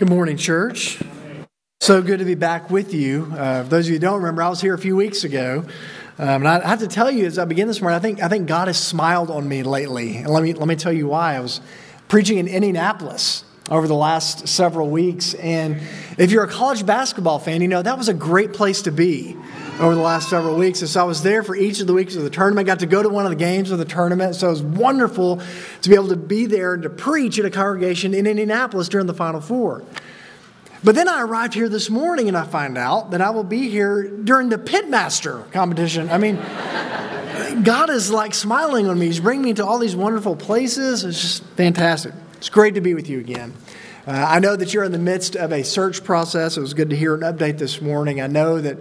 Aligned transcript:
Good 0.00 0.08
morning, 0.08 0.38
church. 0.38 0.98
So 1.82 2.00
good 2.00 2.20
to 2.20 2.24
be 2.24 2.34
back 2.34 2.70
with 2.70 2.94
you. 2.94 3.30
Uh, 3.36 3.64
those 3.64 3.84
of 3.84 3.90
you 3.90 3.96
who 3.96 3.98
don't 3.98 4.16
remember, 4.16 4.42
I 4.42 4.48
was 4.48 4.58
here 4.58 4.72
a 4.72 4.78
few 4.78 4.96
weeks 4.96 5.24
ago. 5.24 5.62
Um, 6.18 6.46
and 6.46 6.48
I, 6.48 6.60
I 6.60 6.68
have 6.68 6.78
to 6.78 6.88
tell 6.88 7.10
you, 7.10 7.26
as 7.26 7.38
I 7.38 7.44
begin 7.44 7.68
this 7.68 7.82
morning, 7.82 7.96
I 7.96 8.00
think, 8.00 8.22
I 8.22 8.28
think 8.28 8.48
God 8.48 8.68
has 8.68 8.82
smiled 8.82 9.30
on 9.30 9.46
me 9.46 9.62
lately. 9.62 10.16
And 10.16 10.28
let 10.28 10.42
me, 10.42 10.54
let 10.54 10.66
me 10.68 10.74
tell 10.74 10.90
you 10.90 11.08
why. 11.08 11.34
I 11.34 11.40
was 11.40 11.60
preaching 12.08 12.38
in 12.38 12.48
Indianapolis 12.48 13.44
over 13.68 13.86
the 13.86 13.94
last 13.94 14.48
several 14.48 14.88
weeks. 14.88 15.34
And 15.34 15.82
if 16.16 16.30
you're 16.30 16.44
a 16.44 16.48
college 16.48 16.86
basketball 16.86 17.38
fan, 17.38 17.60
you 17.60 17.68
know 17.68 17.82
that 17.82 17.98
was 17.98 18.08
a 18.08 18.14
great 18.14 18.54
place 18.54 18.80
to 18.82 18.92
be 18.92 19.36
over 19.80 19.94
the 19.94 20.00
last 20.00 20.28
several 20.28 20.56
weeks. 20.56 20.82
And 20.82 20.90
so 20.90 21.00
I 21.00 21.04
was 21.04 21.22
there 21.22 21.42
for 21.42 21.56
each 21.56 21.80
of 21.80 21.86
the 21.86 21.94
weeks 21.94 22.14
of 22.14 22.22
the 22.22 22.30
tournament. 22.30 22.66
Got 22.66 22.80
to 22.80 22.86
go 22.86 23.02
to 23.02 23.08
one 23.08 23.24
of 23.24 23.30
the 23.30 23.36
games 23.36 23.70
of 23.70 23.78
the 23.78 23.84
tournament. 23.86 24.34
So 24.34 24.48
it 24.48 24.50
was 24.50 24.62
wonderful 24.62 25.40
to 25.82 25.88
be 25.88 25.94
able 25.94 26.08
to 26.08 26.16
be 26.16 26.46
there 26.46 26.74
and 26.74 26.82
to 26.82 26.90
preach 26.90 27.38
at 27.38 27.46
a 27.46 27.50
congregation 27.50 28.12
in 28.12 28.26
Indianapolis 28.26 28.88
during 28.88 29.06
the 29.06 29.14
Final 29.14 29.40
Four. 29.40 29.82
But 30.84 30.94
then 30.94 31.08
I 31.08 31.22
arrived 31.22 31.54
here 31.54 31.68
this 31.68 31.90
morning 31.90 32.28
and 32.28 32.36
I 32.36 32.44
find 32.44 32.76
out 32.76 33.10
that 33.10 33.20
I 33.20 33.30
will 33.30 33.44
be 33.44 33.68
here 33.68 34.02
during 34.02 34.50
the 34.50 34.58
Pitmaster 34.58 35.50
competition. 35.52 36.10
I 36.10 36.18
mean, 36.18 36.36
God 37.62 37.90
is 37.90 38.10
like 38.10 38.34
smiling 38.34 38.86
on 38.86 38.98
me. 38.98 39.06
He's 39.06 39.20
bringing 39.20 39.44
me 39.44 39.54
to 39.54 39.66
all 39.66 39.78
these 39.78 39.96
wonderful 39.96 40.36
places. 40.36 41.04
It's 41.04 41.20
just 41.20 41.44
fantastic. 41.56 42.12
It's 42.36 42.48
great 42.48 42.74
to 42.74 42.80
be 42.80 42.94
with 42.94 43.08
you 43.08 43.18
again. 43.18 43.54
Uh, 44.10 44.26
I 44.28 44.40
know 44.40 44.56
that 44.56 44.74
you're 44.74 44.82
in 44.82 44.90
the 44.90 44.98
midst 44.98 45.36
of 45.36 45.52
a 45.52 45.62
search 45.62 46.02
process. 46.02 46.56
It 46.56 46.60
was 46.60 46.74
good 46.74 46.90
to 46.90 46.96
hear 46.96 47.14
an 47.14 47.20
update 47.20 47.58
this 47.58 47.80
morning. 47.80 48.20
I 48.20 48.26
know 48.26 48.60
that 48.60 48.78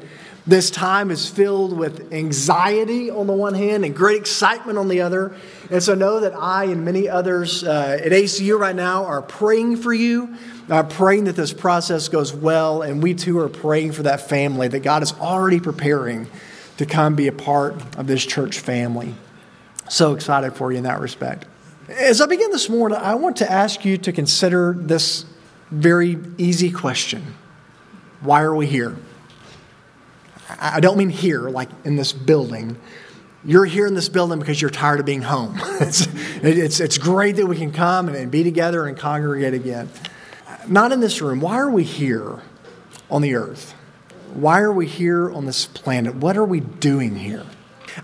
this 0.47 0.71
time 0.71 1.11
is 1.11 1.29
filled 1.29 1.77
with 1.77 2.11
anxiety 2.11 3.11
on 3.11 3.27
the 3.27 3.33
one 3.33 3.53
hand 3.53 3.85
and 3.85 3.95
great 3.95 4.17
excitement 4.17 4.79
on 4.79 4.87
the 4.87 5.01
other. 5.01 5.35
And 5.69 5.83
so 5.83 5.93
know 5.93 6.21
that 6.21 6.33
I 6.35 6.63
and 6.63 6.83
many 6.83 7.07
others 7.07 7.63
uh, 7.63 7.99
at 8.03 8.11
ACU 8.11 8.57
right 8.57 8.75
now 8.75 9.05
are 9.05 9.21
praying 9.21 9.77
for 9.77 9.93
you, 9.93 10.35
uh, 10.67 10.81
praying 10.81 11.25
that 11.25 11.35
this 11.35 11.53
process 11.53 12.07
goes 12.07 12.33
well. 12.33 12.81
And 12.81 13.03
we 13.03 13.13
too 13.13 13.37
are 13.37 13.49
praying 13.49 13.91
for 13.91 14.01
that 14.03 14.21
family 14.21 14.67
that 14.69 14.79
God 14.79 15.03
is 15.03 15.13
already 15.13 15.59
preparing 15.59 16.25
to 16.77 16.87
come 16.87 17.13
be 17.13 17.27
a 17.27 17.31
part 17.31 17.75
of 17.99 18.07
this 18.07 18.25
church 18.25 18.57
family. 18.57 19.13
So 19.89 20.15
excited 20.15 20.53
for 20.53 20.71
you 20.71 20.79
in 20.79 20.85
that 20.85 20.99
respect. 20.99 21.45
As 21.89 22.21
I 22.21 22.27
begin 22.27 22.51
this 22.51 22.69
morning, 22.69 22.99
I 23.01 23.15
want 23.15 23.37
to 23.37 23.51
ask 23.51 23.83
you 23.83 23.97
to 23.97 24.11
consider 24.11 24.75
this 24.77 25.25
very 25.71 26.19
easy 26.37 26.71
question 26.71 27.33
Why 28.21 28.41
are 28.43 28.53
we 28.53 28.67
here? 28.67 28.95
I 30.59 30.79
don't 30.81 30.97
mean 30.97 31.09
here, 31.09 31.49
like 31.49 31.69
in 31.85 31.95
this 31.95 32.13
building. 32.13 32.79
You're 33.43 33.65
here 33.65 33.87
in 33.87 33.95
this 33.95 34.09
building 34.09 34.37
because 34.37 34.61
you're 34.61 34.69
tired 34.69 34.99
of 34.99 35.05
being 35.05 35.23
home. 35.23 35.57
it's, 35.79 36.07
it's, 36.43 36.79
it's 36.79 36.97
great 36.97 37.37
that 37.37 37.47
we 37.47 37.55
can 37.55 37.71
come 37.71 38.09
and 38.09 38.29
be 38.29 38.43
together 38.43 38.85
and 38.85 38.95
congregate 38.97 39.53
again. 39.53 39.89
Not 40.67 40.91
in 40.91 40.99
this 40.99 41.21
room. 41.21 41.39
Why 41.39 41.57
are 41.57 41.71
we 41.71 41.83
here 41.83 42.41
on 43.09 43.21
the 43.23 43.33
earth? 43.35 43.73
Why 44.33 44.59
are 44.59 44.73
we 44.73 44.85
here 44.85 45.31
on 45.31 45.45
this 45.45 45.65
planet? 45.65 46.15
What 46.15 46.37
are 46.37 46.45
we 46.45 46.59
doing 46.59 47.15
here? 47.15 47.45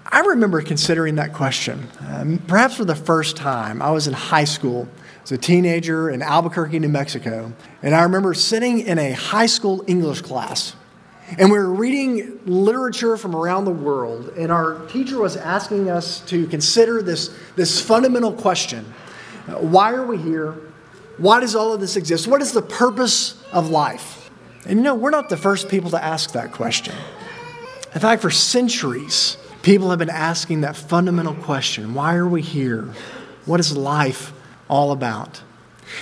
I 0.06 0.22
remember 0.22 0.62
considering 0.62 1.16
that 1.16 1.34
question. 1.34 1.88
Um, 2.08 2.40
perhaps 2.48 2.76
for 2.76 2.86
the 2.86 2.96
first 2.96 3.38
time, 3.38 3.82
I 3.82 3.92
was 3.92 4.08
in 4.08 4.14
high 4.14 4.44
school 4.46 4.88
as 5.24 5.32
a 5.32 5.38
teenager 5.38 6.10
in 6.10 6.22
Albuquerque, 6.22 6.80
New 6.80 6.90
Mexico. 6.90 7.54
And 7.82 7.96
I 7.96 8.04
remember 8.04 8.34
sitting 8.34 8.80
in 8.80 8.98
a 8.98 9.12
high 9.12 9.46
school 9.46 9.84
English 9.88 10.22
class 10.22 10.76
and 11.38 11.52
we 11.52 11.58
were 11.58 11.74
reading 11.74 12.40
literature 12.46 13.18
from 13.18 13.36
around 13.36 13.66
the 13.66 13.72
world, 13.72 14.30
and 14.38 14.52
our 14.52 14.86
teacher 14.88 15.20
was 15.20 15.36
asking 15.36 15.90
us 15.90 16.22
to 16.28 16.46
consider 16.48 17.02
this, 17.02 17.36
this 17.56 17.82
fundamental 17.82 18.32
question 18.32 18.86
Why 19.48 19.94
are 19.94 20.06
we 20.06 20.18
here? 20.18 20.56
Why 21.18 21.40
does 21.40 21.56
all 21.56 21.74
of 21.74 21.80
this 21.80 21.96
exist? 21.96 22.28
What 22.28 22.42
is 22.42 22.52
the 22.52 22.62
purpose 22.62 23.42
of 23.52 23.70
life? 23.70 24.30
And 24.68 24.80
you 24.80 24.84
know, 24.84 24.96
we're 24.96 25.12
not 25.12 25.30
the 25.30 25.38
first 25.38 25.70
people 25.70 25.90
to 25.92 26.04
ask 26.04 26.32
that 26.34 26.52
question. 26.52 26.94
In 27.94 28.02
fact, 28.02 28.22
for 28.22 28.30
centuries, 28.30 29.38
people 29.66 29.90
have 29.90 29.98
been 29.98 30.12
asking 30.12 30.62
that 30.62 30.76
fundamental 30.76 31.34
question 31.34 31.96
Why 31.96 32.16
are 32.16 32.28
we 32.28 32.42
here? 32.42 32.94
What 33.46 33.60
is 33.60 33.76
life 33.76 34.32
all 34.70 34.92
about? 34.92 35.42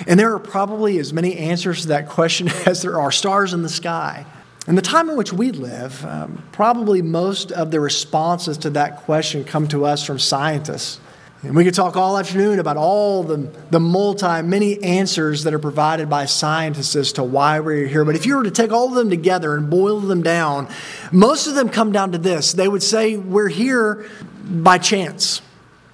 And 0.06 0.20
there 0.20 0.34
are 0.34 0.40
probably 0.40 0.98
as 1.00 1.14
many 1.14 1.38
answers 1.38 1.84
to 1.84 1.88
that 1.90 2.10
question 2.10 2.50
as 2.66 2.82
there 2.82 3.00
are 3.00 3.12
stars 3.12 3.54
in 3.54 3.64
the 3.64 3.70
sky. 3.70 4.26
In 4.68 4.76
the 4.76 4.82
time 4.82 5.10
in 5.10 5.18
which 5.18 5.34
we 5.34 5.52
live, 5.52 6.06
um, 6.06 6.44
probably 6.52 7.02
most 7.02 7.52
of 7.52 7.72
the 7.72 7.80
responses 7.80 8.58
to 8.60 8.70
that 8.72 8.98
question 8.98 9.44
come 9.44 9.68
to 9.70 9.86
us 9.86 10.06
from 10.06 10.20
scientists. 10.20 11.00
And 11.44 11.56
we 11.56 11.66
could 11.66 11.74
talk 11.74 11.98
all 11.98 12.18
afternoon 12.18 12.60
about 12.60 12.78
all 12.78 13.24
the, 13.24 13.50
the 13.70 13.80
multi, 13.80 14.42
many 14.42 14.82
answers 14.82 15.44
that 15.44 15.54
are 15.54 15.60
provided 15.60 16.10
by 16.10 16.26
scientists 16.26 16.96
as 16.96 17.12
to 17.14 17.24
why 17.24 17.60
we're 17.60 17.86
here. 17.86 18.06
But 18.06 18.16
if 18.16 18.26
you 18.26 18.38
were 18.38 18.44
to 18.44 18.52
take 18.52 18.72
all 18.72 18.88
of 18.88 18.96
them 18.96 19.10
together 19.10 19.56
and 19.56 19.70
boil 19.70 20.00
them 20.00 20.24
down, 20.24 20.70
most 21.12 21.48
of 21.48 21.56
them 21.56 21.68
come 21.68 21.92
down 21.92 22.14
to 22.14 22.18
this. 22.18 22.54
They 22.54 22.68
would 22.68 22.84
say, 22.84 23.18
We're 23.18 23.50
here 23.50 24.10
by 24.46 24.78
chance. 24.78 25.42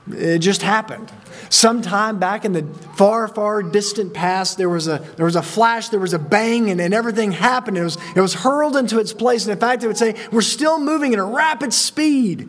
It 0.08 0.40
just 0.40 0.62
happened 0.62 1.12
sometime 1.50 2.20
back 2.20 2.46
in 2.46 2.54
the 2.54 2.64
far, 2.96 3.28
far 3.28 3.64
distant 3.64 4.14
past, 4.14 4.58
there 4.58 4.70
was 4.70 4.88
a, 4.88 5.00
there 5.18 5.26
was 5.26 5.36
a 5.36 5.42
flash, 5.42 5.90
there 5.90 6.00
was 6.00 6.14
a 6.14 6.20
bang, 6.20 6.70
and, 6.70 6.80
and 6.80 6.94
everything 6.94 7.32
happened. 7.32 7.78
It 7.78 7.84
was, 7.84 7.98
it 8.16 8.22
was 8.22 8.36
hurled 8.36 8.76
into 8.76 9.00
its 9.00 9.14
place. 9.14 9.46
And 9.46 9.52
in 9.52 9.60
fact, 9.60 9.84
it 9.84 9.88
would 9.88 9.98
say, 9.98 10.16
We're 10.32 10.42
still 10.42 10.80
moving 10.80 11.14
at 11.14 11.20
a 11.20 11.24
rapid 11.24 11.74
speed. 11.74 12.48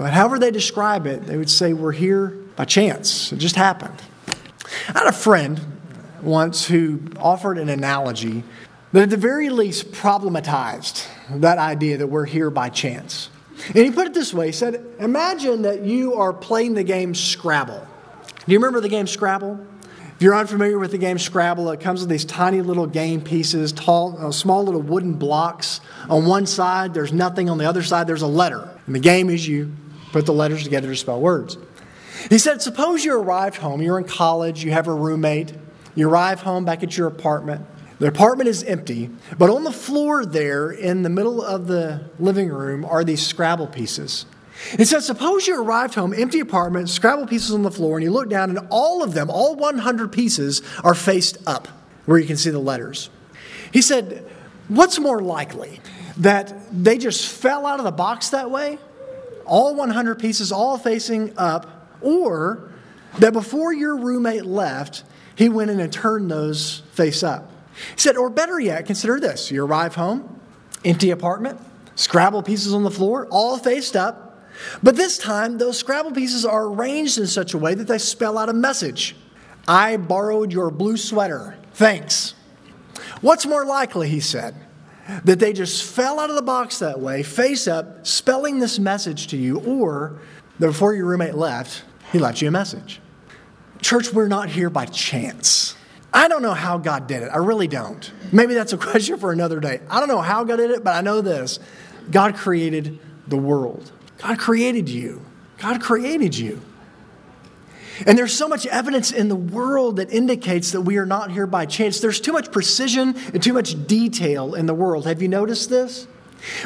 But 0.00 0.14
however 0.14 0.38
they 0.38 0.50
describe 0.50 1.06
it, 1.06 1.26
they 1.26 1.36
would 1.36 1.50
say, 1.50 1.74
We're 1.74 1.92
here 1.92 2.28
by 2.56 2.64
chance. 2.64 3.32
It 3.32 3.36
just 3.36 3.54
happened. 3.54 4.00
I 4.88 5.00
had 5.00 5.06
a 5.06 5.12
friend 5.12 5.60
once 6.22 6.66
who 6.66 7.02
offered 7.18 7.58
an 7.58 7.68
analogy 7.68 8.42
that 8.92 9.02
at 9.02 9.10
the 9.10 9.18
very 9.18 9.50
least 9.50 9.92
problematized 9.92 11.06
that 11.28 11.58
idea 11.58 11.98
that 11.98 12.06
we're 12.06 12.24
here 12.24 12.48
by 12.48 12.70
chance. 12.70 13.28
And 13.66 13.76
he 13.76 13.90
put 13.90 14.06
it 14.06 14.14
this 14.14 14.32
way 14.32 14.46
he 14.46 14.52
said, 14.52 14.82
Imagine 14.98 15.62
that 15.62 15.82
you 15.82 16.14
are 16.14 16.32
playing 16.32 16.72
the 16.72 16.82
game 16.82 17.14
Scrabble. 17.14 17.86
Do 18.46 18.52
you 18.52 18.58
remember 18.58 18.80
the 18.80 18.88
game 18.88 19.06
Scrabble? 19.06 19.60
If 20.16 20.22
you're 20.22 20.34
unfamiliar 20.34 20.78
with 20.78 20.92
the 20.92 20.98
game 20.98 21.18
Scrabble, 21.18 21.70
it 21.72 21.80
comes 21.80 22.00
with 22.00 22.08
these 22.08 22.24
tiny 22.24 22.62
little 22.62 22.86
game 22.86 23.20
pieces, 23.20 23.70
tall, 23.70 24.16
uh, 24.18 24.32
small 24.32 24.64
little 24.64 24.80
wooden 24.80 25.12
blocks. 25.12 25.82
On 26.08 26.24
one 26.24 26.46
side, 26.46 26.94
there's 26.94 27.12
nothing. 27.12 27.50
On 27.50 27.58
the 27.58 27.68
other 27.68 27.82
side, 27.82 28.06
there's 28.06 28.22
a 28.22 28.26
letter. 28.26 28.70
And 28.86 28.94
the 28.94 29.00
game 29.00 29.28
is 29.28 29.46
you 29.46 29.76
put 30.12 30.26
the 30.26 30.32
letters 30.32 30.64
together 30.64 30.88
to 30.88 30.96
spell 30.96 31.20
words. 31.20 31.56
He 32.28 32.38
said, 32.38 32.60
Suppose 32.62 33.04
you 33.04 33.14
arrived 33.14 33.56
home, 33.56 33.80
you're 33.80 33.98
in 33.98 34.04
college, 34.04 34.64
you 34.64 34.72
have 34.72 34.88
a 34.88 34.94
roommate, 34.94 35.52
you 35.94 36.08
arrive 36.08 36.42
home 36.42 36.64
back 36.64 36.82
at 36.82 36.96
your 36.96 37.06
apartment. 37.06 37.66
The 37.98 38.06
apartment 38.06 38.48
is 38.48 38.62
empty, 38.62 39.10
but 39.36 39.50
on 39.50 39.64
the 39.64 39.72
floor 39.72 40.24
there 40.24 40.70
in 40.70 41.02
the 41.02 41.10
middle 41.10 41.42
of 41.42 41.66
the 41.66 42.08
living 42.18 42.48
room 42.48 42.84
are 42.84 43.04
these 43.04 43.26
Scrabble 43.26 43.66
pieces. 43.66 44.24
It 44.78 44.86
says, 44.86 45.06
suppose 45.06 45.46
you 45.46 45.60
arrived 45.60 45.94
home, 45.94 46.14
empty 46.14 46.40
apartment, 46.40 46.88
Scrabble 46.88 47.26
pieces 47.26 47.52
on 47.52 47.62
the 47.62 47.70
floor, 47.70 47.96
and 47.96 48.04
you 48.04 48.10
look 48.10 48.28
down, 48.28 48.50
and 48.50 48.66
all 48.70 49.02
of 49.02 49.14
them, 49.14 49.30
all 49.30 49.54
100 49.54 50.12
pieces, 50.12 50.62
are 50.82 50.94
faced 50.94 51.38
up 51.46 51.68
where 52.06 52.18
you 52.18 52.26
can 52.26 52.36
see 52.36 52.50
the 52.50 52.58
letters. 52.58 53.10
He 53.72 53.82
said, 53.82 54.26
What's 54.68 54.98
more 54.98 55.20
likely? 55.20 55.80
That 56.18 56.54
they 56.72 56.98
just 56.98 57.26
fell 57.26 57.66
out 57.66 57.80
of 57.80 57.84
the 57.84 57.92
box 57.92 58.30
that 58.30 58.50
way, 58.50 58.78
all 59.50 59.74
100 59.74 60.18
pieces, 60.18 60.52
all 60.52 60.78
facing 60.78 61.36
up, 61.36 61.88
or 62.00 62.70
that 63.18 63.32
before 63.32 63.74
your 63.74 63.96
roommate 63.96 64.46
left, 64.46 65.02
he 65.34 65.48
went 65.48 65.70
in 65.70 65.80
and 65.80 65.92
turned 65.92 66.30
those 66.30 66.82
face 66.92 67.22
up? 67.22 67.50
He 67.94 68.00
said, 68.00 68.16
Or 68.16 68.30
better 68.30 68.58
yet, 68.58 68.86
consider 68.86 69.20
this 69.20 69.50
you 69.50 69.64
arrive 69.64 69.96
home, 69.96 70.40
empty 70.84 71.10
apartment, 71.10 71.60
Scrabble 71.96 72.42
pieces 72.42 72.72
on 72.72 72.84
the 72.84 72.90
floor, 72.90 73.26
all 73.30 73.58
faced 73.58 73.96
up. 73.96 74.42
But 74.82 74.96
this 74.96 75.18
time, 75.18 75.58
those 75.58 75.78
Scrabble 75.78 76.12
pieces 76.12 76.46
are 76.46 76.66
arranged 76.66 77.18
in 77.18 77.26
such 77.26 77.52
a 77.52 77.58
way 77.58 77.74
that 77.74 77.88
they 77.88 77.98
spell 77.98 78.38
out 78.38 78.48
a 78.48 78.54
message 78.54 79.16
I 79.68 79.98
borrowed 79.98 80.52
your 80.52 80.70
blue 80.70 80.96
sweater. 80.96 81.56
Thanks. 81.74 82.34
What's 83.20 83.44
more 83.44 83.66
likely, 83.66 84.08
he 84.08 84.20
said, 84.20 84.54
that 85.24 85.38
they 85.38 85.52
just 85.52 85.84
fell 85.84 86.20
out 86.20 86.30
of 86.30 86.36
the 86.36 86.42
box 86.42 86.78
that 86.78 87.00
way, 87.00 87.22
face 87.22 87.66
up, 87.66 88.06
spelling 88.06 88.58
this 88.58 88.78
message 88.78 89.28
to 89.28 89.36
you, 89.36 89.58
or 89.60 90.20
that 90.58 90.66
before 90.66 90.94
your 90.94 91.06
roommate 91.06 91.34
left, 91.34 91.84
he 92.12 92.18
left 92.18 92.40
you 92.42 92.48
a 92.48 92.50
message? 92.50 93.00
Church, 93.80 94.12
we're 94.12 94.28
not 94.28 94.50
here 94.50 94.70
by 94.70 94.84
chance. 94.86 95.74
I 96.12 96.28
don't 96.28 96.42
know 96.42 96.54
how 96.54 96.78
God 96.78 97.06
did 97.06 97.22
it. 97.22 97.28
I 97.28 97.36
really 97.36 97.68
don't. 97.68 98.10
Maybe 98.32 98.54
that's 98.54 98.72
a 98.72 98.78
question 98.78 99.18
for 99.18 99.32
another 99.32 99.60
day. 99.60 99.80
I 99.88 100.00
don't 100.00 100.08
know 100.08 100.20
how 100.20 100.44
God 100.44 100.56
did 100.56 100.70
it, 100.70 100.84
but 100.84 100.94
I 100.94 101.00
know 101.00 101.20
this 101.20 101.58
God 102.10 102.34
created 102.34 102.98
the 103.28 103.36
world. 103.36 103.90
God 104.18 104.38
created 104.38 104.88
you. 104.88 105.24
God 105.58 105.80
created 105.80 106.36
you. 106.36 106.60
And 108.06 108.16
there's 108.16 108.32
so 108.32 108.48
much 108.48 108.66
evidence 108.66 109.12
in 109.12 109.28
the 109.28 109.36
world 109.36 109.96
that 109.96 110.10
indicates 110.10 110.72
that 110.72 110.82
we 110.82 110.96
are 110.96 111.06
not 111.06 111.30
here 111.30 111.46
by 111.46 111.66
chance. 111.66 112.00
There's 112.00 112.20
too 112.20 112.32
much 112.32 112.50
precision 112.50 113.14
and 113.32 113.42
too 113.42 113.52
much 113.52 113.86
detail 113.86 114.54
in 114.54 114.66
the 114.66 114.74
world. 114.74 115.06
Have 115.06 115.20
you 115.22 115.28
noticed 115.28 115.70
this? 115.70 116.06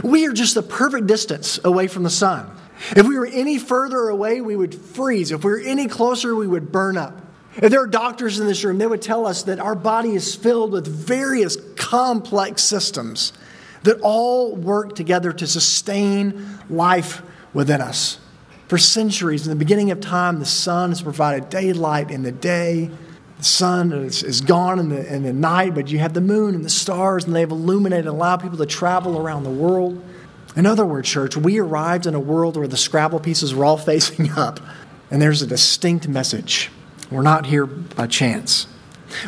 We 0.02 0.26
are 0.26 0.32
just 0.32 0.54
the 0.54 0.62
perfect 0.62 1.06
distance 1.06 1.58
away 1.64 1.88
from 1.88 2.04
the 2.04 2.10
sun. 2.10 2.50
If 2.96 3.06
we 3.06 3.18
were 3.18 3.26
any 3.26 3.58
further 3.58 4.08
away, 4.08 4.40
we 4.40 4.56
would 4.56 4.74
freeze. 4.74 5.32
If 5.32 5.44
we 5.44 5.50
were 5.50 5.60
any 5.60 5.88
closer, 5.88 6.34
we 6.34 6.46
would 6.46 6.70
burn 6.70 6.96
up. 6.96 7.20
If 7.56 7.70
there 7.70 7.82
are 7.82 7.86
doctors 7.86 8.40
in 8.40 8.46
this 8.46 8.64
room, 8.64 8.78
they 8.78 8.86
would 8.86 9.02
tell 9.02 9.26
us 9.26 9.44
that 9.44 9.60
our 9.60 9.76
body 9.76 10.14
is 10.14 10.34
filled 10.34 10.72
with 10.72 10.86
various 10.86 11.56
complex 11.76 12.62
systems 12.62 13.32
that 13.84 14.00
all 14.00 14.56
work 14.56 14.96
together 14.96 15.32
to 15.32 15.46
sustain 15.46 16.58
life 16.68 17.22
within 17.52 17.80
us. 17.80 18.18
For 18.74 18.78
centuries, 18.78 19.46
in 19.46 19.50
the 19.50 19.56
beginning 19.56 19.92
of 19.92 20.00
time, 20.00 20.40
the 20.40 20.44
sun 20.44 20.88
has 20.88 21.00
provided 21.00 21.48
daylight 21.48 22.10
in 22.10 22.24
the 22.24 22.32
day. 22.32 22.90
The 23.38 23.44
sun 23.44 23.92
is, 23.92 24.24
is 24.24 24.40
gone 24.40 24.80
in 24.80 24.88
the, 24.88 25.14
in 25.14 25.22
the 25.22 25.32
night, 25.32 25.76
but 25.76 25.92
you 25.92 26.00
have 26.00 26.12
the 26.12 26.20
moon 26.20 26.56
and 26.56 26.64
the 26.64 26.68
stars, 26.68 27.24
and 27.24 27.36
they've 27.36 27.48
illuminated 27.48 28.06
and 28.06 28.16
allowed 28.16 28.42
people 28.42 28.58
to 28.58 28.66
travel 28.66 29.16
around 29.16 29.44
the 29.44 29.50
world. 29.50 30.02
In 30.56 30.66
other 30.66 30.84
words, 30.84 31.08
church, 31.08 31.36
we 31.36 31.60
arrived 31.60 32.04
in 32.08 32.16
a 32.16 32.18
world 32.18 32.56
where 32.56 32.66
the 32.66 32.76
Scrabble 32.76 33.20
pieces 33.20 33.54
were 33.54 33.64
all 33.64 33.78
facing 33.92 34.32
up, 34.32 34.58
and 35.08 35.22
there's 35.22 35.40
a 35.40 35.46
distinct 35.46 36.08
message. 36.08 36.68
We're 37.12 37.22
not 37.22 37.46
here 37.46 37.66
by 37.66 38.08
chance. 38.08 38.66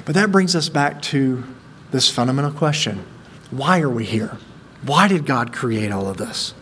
But 0.04 0.16
that 0.16 0.32
brings 0.32 0.56
us 0.56 0.68
back 0.68 1.00
to 1.02 1.44
this 1.92 2.10
fundamental 2.10 2.50
question 2.50 3.06
why 3.52 3.80
are 3.80 3.88
we 3.88 4.06
here? 4.06 4.38
Why 4.82 5.06
did 5.06 5.24
God 5.24 5.52
create 5.52 5.92
all 5.92 6.08
of 6.08 6.16
this? 6.16 6.52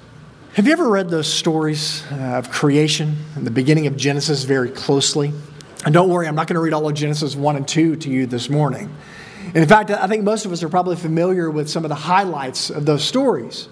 Have 0.54 0.68
you 0.68 0.72
ever 0.72 0.88
read 0.88 1.08
those 1.08 1.26
stories 1.26 2.04
uh, 2.12 2.14
of 2.14 2.48
creation 2.48 3.16
in 3.34 3.42
the 3.42 3.50
beginning 3.50 3.88
of 3.88 3.96
Genesis 3.96 4.44
very 4.44 4.70
closely? 4.70 5.32
And 5.84 5.92
don't 5.92 6.08
worry, 6.08 6.28
I'm 6.28 6.36
not 6.36 6.46
going 6.46 6.54
to 6.54 6.60
read 6.60 6.72
all 6.72 6.88
of 6.88 6.94
Genesis 6.94 7.34
1 7.34 7.56
and 7.56 7.66
2 7.66 7.96
to 7.96 8.08
you 8.08 8.26
this 8.26 8.48
morning. 8.48 8.88
And 9.46 9.56
in 9.56 9.66
fact, 9.66 9.90
I 9.90 10.06
think 10.06 10.22
most 10.22 10.46
of 10.46 10.52
us 10.52 10.62
are 10.62 10.68
probably 10.68 10.94
familiar 10.94 11.50
with 11.50 11.68
some 11.68 11.84
of 11.84 11.88
the 11.88 11.96
highlights 11.96 12.70
of 12.70 12.86
those 12.86 13.02
stories. 13.02 13.66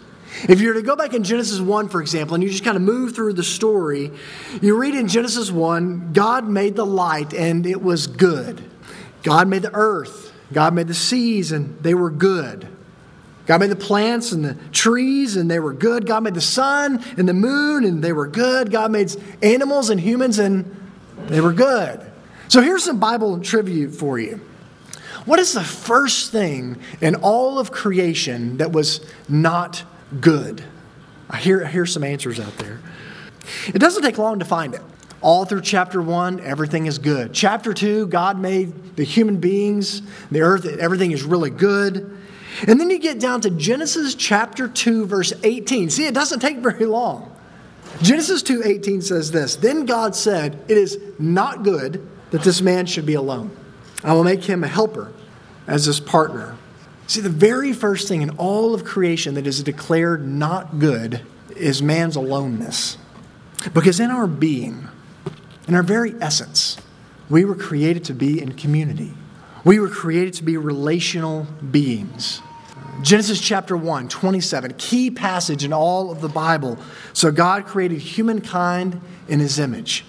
If 0.48 0.60
you 0.60 0.70
were 0.70 0.74
to 0.74 0.82
go 0.82 0.96
back 0.96 1.14
in 1.14 1.22
Genesis 1.22 1.60
1, 1.60 1.88
for 1.88 2.00
example, 2.00 2.34
and 2.34 2.42
you 2.42 2.50
just 2.50 2.64
kind 2.64 2.76
of 2.76 2.82
move 2.82 3.14
through 3.14 3.34
the 3.34 3.44
story, 3.44 4.10
you 4.60 4.76
read 4.76 4.96
in 4.96 5.06
Genesis 5.06 5.52
1 5.52 6.12
God 6.12 6.48
made 6.48 6.74
the 6.74 6.84
light 6.84 7.32
and 7.32 7.64
it 7.64 7.80
was 7.80 8.08
good. 8.08 8.60
God 9.22 9.46
made 9.46 9.62
the 9.62 9.72
earth, 9.72 10.32
God 10.52 10.74
made 10.74 10.88
the 10.88 10.94
seas 10.94 11.52
and 11.52 11.80
they 11.80 11.94
were 11.94 12.10
good. 12.10 12.71
God 13.46 13.58
made 13.58 13.70
the 13.70 13.76
plants 13.76 14.32
and 14.32 14.44
the 14.44 14.54
trees 14.70 15.36
and 15.36 15.50
they 15.50 15.58
were 15.58 15.72
good. 15.72 16.06
God 16.06 16.22
made 16.22 16.34
the 16.34 16.40
sun 16.40 17.02
and 17.16 17.28
the 17.28 17.34
moon 17.34 17.84
and 17.84 18.02
they 18.02 18.12
were 18.12 18.28
good. 18.28 18.70
God 18.70 18.90
made 18.90 19.14
animals 19.42 19.90
and 19.90 20.00
humans 20.00 20.38
and 20.38 20.76
they 21.26 21.40
were 21.40 21.52
good. 21.52 22.00
So 22.48 22.60
here's 22.60 22.84
some 22.84 23.00
Bible 23.00 23.40
tribute 23.40 23.90
for 23.90 24.18
you. 24.18 24.40
What 25.24 25.38
is 25.38 25.52
the 25.52 25.62
first 25.62 26.32
thing 26.32 26.78
in 27.00 27.16
all 27.16 27.58
of 27.58 27.70
creation 27.70 28.58
that 28.58 28.72
was 28.72 29.00
not 29.28 29.84
good? 30.20 30.62
I 31.30 31.38
hear, 31.38 31.64
I 31.64 31.68
hear 31.68 31.86
some 31.86 32.04
answers 32.04 32.38
out 32.38 32.56
there. 32.58 32.80
It 33.68 33.78
doesn't 33.78 34.02
take 34.02 34.18
long 34.18 34.38
to 34.40 34.44
find 34.44 34.74
it. 34.74 34.82
All 35.20 35.44
through 35.44 35.62
chapter 35.62 36.02
one, 36.02 36.40
everything 36.40 36.86
is 36.86 36.98
good. 36.98 37.32
Chapter 37.32 37.72
two, 37.72 38.06
God 38.08 38.38
made 38.38 38.96
the 38.96 39.04
human 39.04 39.36
beings, 39.36 40.02
the 40.30 40.40
earth, 40.40 40.66
everything 40.66 41.12
is 41.12 41.22
really 41.22 41.50
good. 41.50 42.18
And 42.66 42.78
then 42.78 42.90
you 42.90 42.98
get 42.98 43.18
down 43.18 43.40
to 43.42 43.50
Genesis 43.50 44.14
chapter 44.14 44.68
2 44.68 45.06
verse 45.06 45.32
18. 45.42 45.90
See, 45.90 46.06
it 46.06 46.14
doesn't 46.14 46.40
take 46.40 46.58
very 46.58 46.86
long. 46.86 47.32
Genesis 48.00 48.42
2:18 48.42 49.02
says 49.02 49.30
this, 49.30 49.56
"Then 49.56 49.84
God 49.84 50.16
said, 50.16 50.58
it 50.68 50.78
is 50.78 50.98
not 51.18 51.62
good 51.62 52.00
that 52.30 52.42
this 52.42 52.62
man 52.62 52.86
should 52.86 53.06
be 53.06 53.14
alone. 53.14 53.50
I 54.02 54.14
will 54.14 54.24
make 54.24 54.44
him 54.44 54.64
a 54.64 54.68
helper 54.68 55.12
as 55.66 55.84
his 55.84 56.00
partner." 56.00 56.54
See, 57.06 57.20
the 57.20 57.28
very 57.28 57.72
first 57.72 58.08
thing 58.08 58.22
in 58.22 58.30
all 58.30 58.74
of 58.74 58.84
creation 58.84 59.34
that 59.34 59.46
is 59.46 59.62
declared 59.62 60.26
not 60.26 60.78
good 60.78 61.20
is 61.56 61.82
man's 61.82 62.16
aloneness. 62.16 62.96
Because 63.74 64.00
in 64.00 64.10
our 64.10 64.26
being, 64.26 64.88
in 65.68 65.74
our 65.74 65.82
very 65.82 66.14
essence, 66.20 66.78
we 67.28 67.44
were 67.44 67.54
created 67.54 68.04
to 68.04 68.14
be 68.14 68.40
in 68.40 68.52
community. 68.52 69.14
We 69.64 69.78
were 69.78 69.88
created 69.88 70.34
to 70.34 70.44
be 70.44 70.56
relational 70.56 71.46
beings. 71.70 72.42
Genesis 73.02 73.40
chapter 73.40 73.76
1, 73.76 74.08
27, 74.08 74.74
key 74.76 75.10
passage 75.10 75.64
in 75.64 75.72
all 75.72 76.10
of 76.10 76.20
the 76.20 76.28
Bible. 76.28 76.78
So 77.12 77.30
God 77.30 77.66
created 77.66 77.98
humankind 77.98 79.00
in 79.28 79.40
his 79.40 79.58
image. 79.58 80.04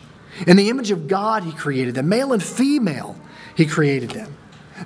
In 0.47 0.57
the 0.57 0.69
image 0.69 0.91
of 0.91 1.07
God, 1.07 1.43
he 1.43 1.51
created 1.51 1.95
them. 1.95 2.09
Male 2.09 2.33
and 2.33 2.43
female, 2.43 3.15
he 3.55 3.65
created 3.65 4.11
them. 4.11 4.35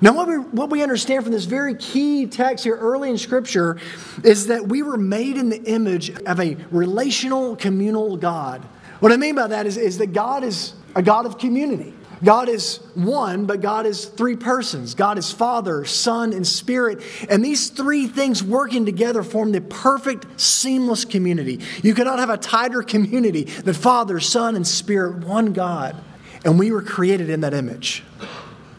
Now, 0.02 0.12
what 0.12 0.28
we, 0.28 0.34
what 0.34 0.68
we 0.68 0.82
understand 0.82 1.24
from 1.24 1.32
this 1.32 1.46
very 1.46 1.74
key 1.74 2.26
text 2.26 2.62
here 2.64 2.76
early 2.76 3.08
in 3.08 3.16
Scripture 3.16 3.78
is 4.22 4.48
that 4.48 4.68
we 4.68 4.82
were 4.82 4.98
made 4.98 5.38
in 5.38 5.48
the 5.48 5.62
image 5.62 6.10
of 6.22 6.38
a 6.40 6.56
relational, 6.70 7.56
communal 7.56 8.16
God. 8.18 8.62
What 9.00 9.12
I 9.12 9.16
mean 9.16 9.34
by 9.34 9.46
that 9.46 9.66
is, 9.66 9.76
is 9.78 9.98
that 9.98 10.12
God 10.12 10.44
is 10.44 10.74
a 10.94 11.02
God 11.02 11.24
of 11.24 11.38
community. 11.38 11.94
God 12.22 12.48
is 12.48 12.78
one, 12.94 13.46
but 13.46 13.60
God 13.60 13.86
is 13.86 14.06
three 14.06 14.36
persons. 14.36 14.94
God 14.94 15.18
is 15.18 15.30
Father, 15.30 15.84
Son, 15.84 16.32
and 16.32 16.46
Spirit. 16.46 17.00
And 17.30 17.44
these 17.44 17.70
three 17.70 18.06
things 18.06 18.42
working 18.42 18.84
together 18.84 19.22
form 19.22 19.52
the 19.52 19.60
perfect, 19.60 20.40
seamless 20.40 21.04
community. 21.04 21.60
You 21.82 21.94
cannot 21.94 22.18
have 22.18 22.30
a 22.30 22.36
tighter 22.36 22.82
community 22.82 23.44
than 23.44 23.74
Father, 23.74 24.18
Son, 24.18 24.56
and 24.56 24.66
Spirit, 24.66 25.24
one 25.24 25.52
God. 25.52 25.96
And 26.44 26.58
we 26.58 26.72
were 26.72 26.82
created 26.82 27.30
in 27.30 27.40
that 27.42 27.54
image. 27.54 28.02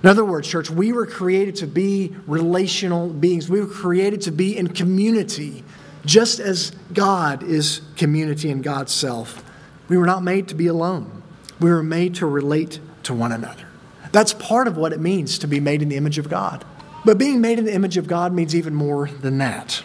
In 0.02 0.10
other 0.10 0.24
words, 0.24 0.48
church, 0.48 0.70
we 0.70 0.92
were 0.92 1.06
created 1.06 1.58
to 1.58 1.68
be 1.68 2.16
relational 2.26 3.10
beings. 3.10 3.50
We 3.50 3.60
were 3.60 3.68
created 3.68 4.22
to 4.22 4.32
be 4.32 4.58
in 4.58 4.70
community, 4.70 5.64
just 6.06 6.40
as 6.40 6.72
God 6.94 7.44
is 7.44 7.82
community 7.98 8.50
in 8.50 8.62
God's 8.62 8.94
self. 8.94 9.44
We 9.90 9.98
were 9.98 10.06
not 10.06 10.24
made 10.24 10.48
to 10.50 10.56
be 10.56 10.68
alone. 10.68 11.22
We 11.60 11.70
were 11.70 11.84
made 11.84 12.16
to 12.16 12.26
relate 12.26 12.80
to 13.04 13.14
one 13.14 13.32
another. 13.32 13.66
That's 14.12 14.34
part 14.34 14.68
of 14.68 14.78
what 14.78 14.94
it 14.94 15.00
means 15.00 15.38
to 15.40 15.48
be 15.48 15.60
made 15.60 15.82
in 15.82 15.90
the 15.90 15.98
image 15.98 16.18
of 16.18 16.30
God. 16.30 16.66
But 17.06 17.18
being 17.18 17.42
made 17.42 17.60
in 17.60 17.66
the 17.66 17.74
image 17.74 17.98
of 17.98 18.08
God 18.08 18.34
means 18.34 18.56
even 18.56 18.74
more 18.74 19.08
than 19.08 19.38
that. 19.38 19.84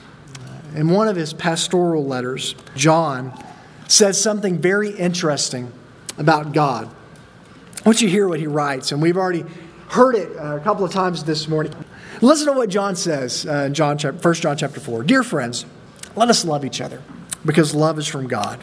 In 0.75 0.89
one 0.89 1.07
of 1.07 1.17
his 1.17 1.33
pastoral 1.33 2.05
letters, 2.05 2.55
John 2.75 3.33
says 3.87 4.21
something 4.21 4.59
very 4.59 4.91
interesting 4.91 5.73
about 6.19 6.53
God. 6.53 6.89
I 7.85 7.89
want 7.89 8.01
you 8.01 8.09
to 8.09 8.13
hear 8.13 8.27
what 8.27 8.41
he 8.41 8.47
writes, 8.47 8.93
and 8.93 9.01
we've 9.01 9.17
already 9.17 9.45
heard 9.89 10.17
it 10.17 10.33
a 10.37 10.61
couple 10.65 10.85
of 10.85 10.91
times 10.91 11.25
this 11.25 11.47
morning. 11.47 11.73
Listen 12.21 12.47
to 12.47 12.53
what 12.53 12.71
John 12.71 12.97
says 12.97 13.47
uh, 13.47 13.65
in 13.67 13.75
John, 13.75 13.99
1 13.99 14.35
John 14.35 14.57
chapter 14.57 14.81
4. 14.81 15.05
Dear 15.05 15.23
friends, 15.23 15.67
let 16.17 16.29
us 16.31 16.45
love 16.45 16.65
each 16.65 16.81
other, 16.81 17.03
because 17.45 17.75
love 17.75 17.99
is 17.99 18.07
from 18.07 18.27
God. 18.27 18.61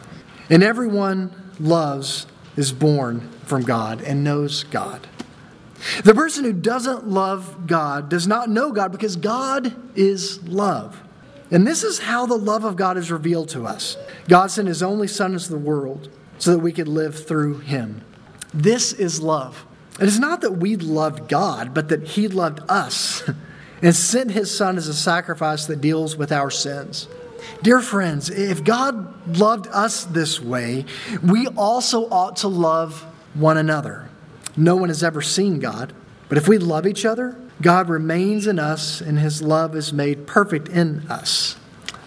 And 0.50 0.64
everyone 0.64 1.34
loves 1.60 2.26
is 2.58 2.74
born 2.74 3.30
from 3.52 3.64
God 3.64 4.02
and 4.02 4.24
knows 4.24 4.64
God. 4.64 5.06
The 6.06 6.14
person 6.14 6.46
who 6.46 6.54
doesn't 6.54 7.06
love 7.06 7.68
God 7.68 8.08
does 8.08 8.26
not 8.26 8.50
know 8.50 8.72
God 8.72 8.94
because 8.94 9.18
God 9.18 9.76
is 9.94 10.42
love. 10.44 11.04
And 11.52 11.68
this 11.68 11.84
is 11.84 12.00
how 12.00 12.26
the 12.26 12.38
love 12.38 12.64
of 12.64 12.78
God 12.78 12.98
is 12.98 13.12
revealed 13.12 13.50
to 13.50 13.66
us. 13.66 13.98
God 14.30 14.52
sent 14.52 14.70
his 14.70 14.82
only 14.82 15.10
Son 15.10 15.34
into 15.34 15.50
the 15.50 15.58
world 15.58 16.08
so 16.38 16.52
that 16.52 16.60
we 16.60 16.72
could 16.72 16.88
live 16.88 17.28
through 17.28 17.60
him. 17.60 18.06
This 18.54 18.94
is 18.94 19.20
love. 19.20 19.66
It 20.00 20.08
is 20.08 20.18
not 20.18 20.40
that 20.40 20.54
we 20.54 20.78
loved 20.78 21.28
God, 21.28 21.74
but 21.74 21.90
that 21.90 22.08
he 22.08 22.30
loved 22.30 22.62
us 22.70 23.22
and 23.82 23.94
sent 23.94 24.32
his 24.32 24.50
Son 24.50 24.78
as 24.78 24.88
a 24.88 24.94
sacrifice 24.94 25.66
that 25.66 25.82
deals 25.82 26.16
with 26.16 26.32
our 26.32 26.52
sins. 26.52 27.10
Dear 27.64 27.82
friends, 27.82 28.30
if 28.30 28.64
God 28.64 29.38
loved 29.38 29.68
us 29.68 30.06
this 30.06 30.40
way, 30.40 30.86
we 31.22 31.48
also 31.48 32.08
ought 32.10 32.38
to 32.38 32.48
love 32.48 33.06
one 33.34 33.58
another. 33.58 34.10
No 34.58 34.76
one 34.76 34.90
has 34.90 35.04
ever 35.04 35.22
seen 35.22 35.60
God, 35.60 35.94
but 36.30 36.38
if 36.38 36.48
we 36.48 36.58
love 36.58 36.86
each 36.86 37.06
other, 37.06 37.36
God 37.62 37.90
remains 37.90 38.48
in 38.48 38.60
us 38.60 39.02
and 39.02 39.20
his 39.20 39.42
love 39.42 39.76
is 39.76 39.94
made 39.94 40.28
perfect 40.28 40.68
in 40.68 41.06
us. 41.10 41.56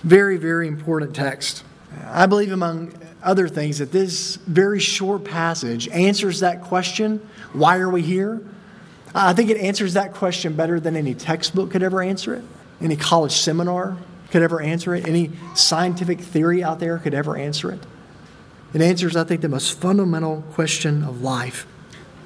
Very, 0.02 0.36
very 0.36 0.68
important 0.68 1.14
text. 1.14 1.64
I 2.06 2.26
believe, 2.26 2.52
among 2.52 2.92
other 3.22 3.48
things, 3.48 3.78
that 3.78 3.92
this 3.92 4.36
very 4.36 4.80
short 4.80 5.24
passage 5.24 5.88
answers 5.88 6.40
that 6.40 6.62
question 6.62 7.26
why 7.52 7.78
are 7.78 7.88
we 7.88 8.02
here? 8.02 8.42
I 9.14 9.32
think 9.32 9.48
it 9.48 9.58
answers 9.58 9.94
that 9.94 10.12
question 10.12 10.54
better 10.56 10.80
than 10.80 10.96
any 10.96 11.14
textbook 11.14 11.70
could 11.70 11.84
ever 11.84 12.02
answer 12.02 12.34
it, 12.34 12.42
any 12.80 12.96
college 12.96 13.32
seminar 13.32 13.96
could 14.32 14.42
ever 14.42 14.60
answer 14.60 14.92
it, 14.96 15.06
any 15.06 15.30
scientific 15.54 16.20
theory 16.20 16.64
out 16.64 16.80
there 16.80 16.98
could 16.98 17.14
ever 17.14 17.36
answer 17.36 17.70
it. 17.70 17.80
It 18.74 18.82
answers, 18.82 19.14
I 19.14 19.24
think, 19.24 19.40
the 19.40 19.48
most 19.48 19.78
fundamental 19.80 20.42
question 20.52 21.04
of 21.04 21.22
life. 21.22 21.66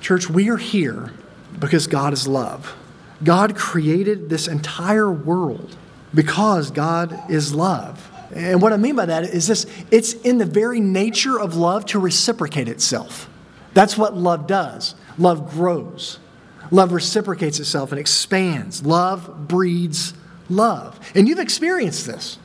Church, 0.01 0.31
we 0.31 0.49
are 0.49 0.57
here 0.57 1.13
because 1.59 1.87
God 1.87 2.13
is 2.13 2.27
love. 2.27 2.75
God 3.23 3.55
created 3.55 4.31
this 4.31 4.49
entire 4.49 5.13
world 5.13 5.77
because 6.15 6.71
God 6.71 7.31
is 7.31 7.53
love. 7.53 8.11
And 8.35 8.63
what 8.63 8.73
I 8.73 8.77
mean 8.77 8.97
by 8.97 9.07
that 9.07 9.25
is 9.25 9.47
this 9.47 9.67
it's 9.91 10.15
in 10.15 10.39
the 10.39 10.47
very 10.47 10.81
nature 10.81 11.39
of 11.39 11.57
love 11.57 11.85
to 11.87 11.99
reciprocate 11.99 12.69
itself. 12.69 13.29
That's 13.75 13.99
what 13.99 14.17
love 14.17 14.47
does. 14.47 14.95
Love 15.19 15.51
grows, 15.51 16.19
love 16.71 16.93
reciprocates 16.93 17.59
itself 17.59 17.91
and 17.91 17.99
expands. 17.99 18.87
Love 18.87 19.49
breeds 19.49 20.15
love. 20.49 20.99
And 21.15 21.29
you've 21.29 21.39
experienced 21.39 22.07
this 22.07 22.39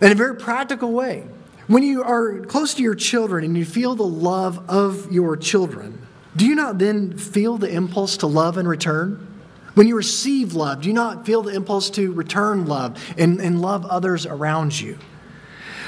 in 0.00 0.12
a 0.12 0.14
very 0.14 0.36
practical 0.36 0.92
way. 0.92 1.24
When 1.68 1.82
you 1.82 2.02
are 2.02 2.40
close 2.40 2.74
to 2.74 2.82
your 2.82 2.94
children 2.94 3.44
and 3.44 3.56
you 3.56 3.64
feel 3.64 3.94
the 3.94 4.02
love 4.02 4.68
of 4.68 5.12
your 5.12 5.36
children, 5.36 6.06
do 6.36 6.46
you 6.46 6.54
not 6.54 6.78
then 6.78 7.16
feel 7.16 7.56
the 7.56 7.70
impulse 7.70 8.16
to 8.18 8.26
love 8.26 8.58
in 8.58 8.66
return? 8.66 9.28
When 9.74 9.86
you 9.86 9.96
receive 9.96 10.54
love, 10.54 10.82
do 10.82 10.88
you 10.88 10.94
not 10.94 11.24
feel 11.24 11.42
the 11.42 11.54
impulse 11.54 11.88
to 11.90 12.12
return 12.12 12.66
love 12.66 13.02
and, 13.16 13.40
and 13.40 13.62
love 13.62 13.86
others 13.86 14.26
around 14.26 14.78
you? 14.78 14.98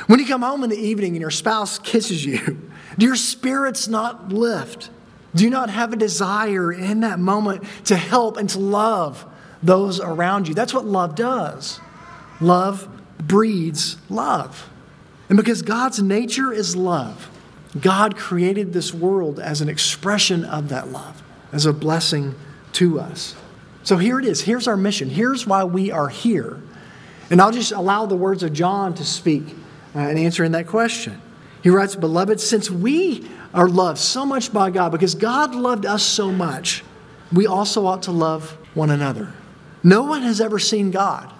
When 0.06 0.20
you 0.20 0.26
come 0.26 0.42
home 0.42 0.64
in 0.64 0.70
the 0.70 0.78
evening 0.78 1.14
and 1.14 1.20
your 1.20 1.30
spouse 1.30 1.78
kisses 1.78 2.24
you, 2.24 2.70
do 2.98 3.06
your 3.06 3.16
spirits 3.16 3.88
not 3.88 4.30
lift? 4.30 4.90
Do 5.34 5.44
you 5.44 5.50
not 5.50 5.70
have 5.70 5.92
a 5.92 5.96
desire 5.96 6.72
in 6.72 7.00
that 7.00 7.18
moment 7.18 7.64
to 7.86 7.96
help 7.96 8.36
and 8.36 8.48
to 8.50 8.58
love 8.58 9.26
those 9.62 9.98
around 9.98 10.46
you? 10.46 10.54
That's 10.54 10.72
what 10.72 10.84
love 10.84 11.14
does. 11.14 11.80
Love 12.40 12.88
breeds 13.18 13.96
love. 14.08 14.70
And 15.28 15.36
because 15.36 15.62
God's 15.62 16.02
nature 16.02 16.52
is 16.52 16.76
love, 16.76 17.30
God 17.80 18.16
created 18.16 18.72
this 18.72 18.92
world 18.94 19.40
as 19.40 19.60
an 19.60 19.68
expression 19.68 20.44
of 20.44 20.68
that 20.68 20.88
love, 20.88 21.22
as 21.52 21.66
a 21.66 21.72
blessing 21.72 22.34
to 22.74 23.00
us. 23.00 23.34
So 23.82 23.96
here 23.96 24.18
it 24.18 24.24
is. 24.24 24.42
Here's 24.42 24.68
our 24.68 24.76
mission. 24.76 25.10
Here's 25.10 25.46
why 25.46 25.64
we 25.64 25.90
are 25.90 26.08
here. 26.08 26.60
And 27.30 27.40
I'll 27.40 27.52
just 27.52 27.72
allow 27.72 28.06
the 28.06 28.16
words 28.16 28.42
of 28.42 28.52
John 28.52 28.94
to 28.94 29.04
speak 29.04 29.44
uh, 29.94 29.98
and 29.98 30.18
answering 30.18 30.52
that 30.52 30.66
question. 30.66 31.20
He 31.62 31.70
writes, 31.70 31.96
Beloved, 31.96 32.40
since 32.40 32.70
we 32.70 33.28
are 33.52 33.68
loved 33.68 33.98
so 33.98 34.26
much 34.26 34.52
by 34.52 34.70
God, 34.70 34.92
because 34.92 35.14
God 35.14 35.54
loved 35.54 35.86
us 35.86 36.02
so 36.02 36.30
much, 36.30 36.84
we 37.32 37.46
also 37.46 37.86
ought 37.86 38.02
to 38.04 38.12
love 38.12 38.56
one 38.74 38.90
another. 38.90 39.32
No 39.82 40.02
one 40.02 40.22
has 40.22 40.40
ever 40.40 40.58
seen 40.58 40.90
God. 40.90 41.32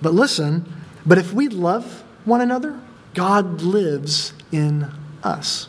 But 0.00 0.14
listen, 0.14 0.70
but 1.06 1.18
if 1.18 1.32
we 1.32 1.48
love 1.48 2.02
one 2.24 2.40
another, 2.40 2.78
God 3.14 3.62
lives 3.62 4.32
in 4.52 4.90
us. 5.22 5.68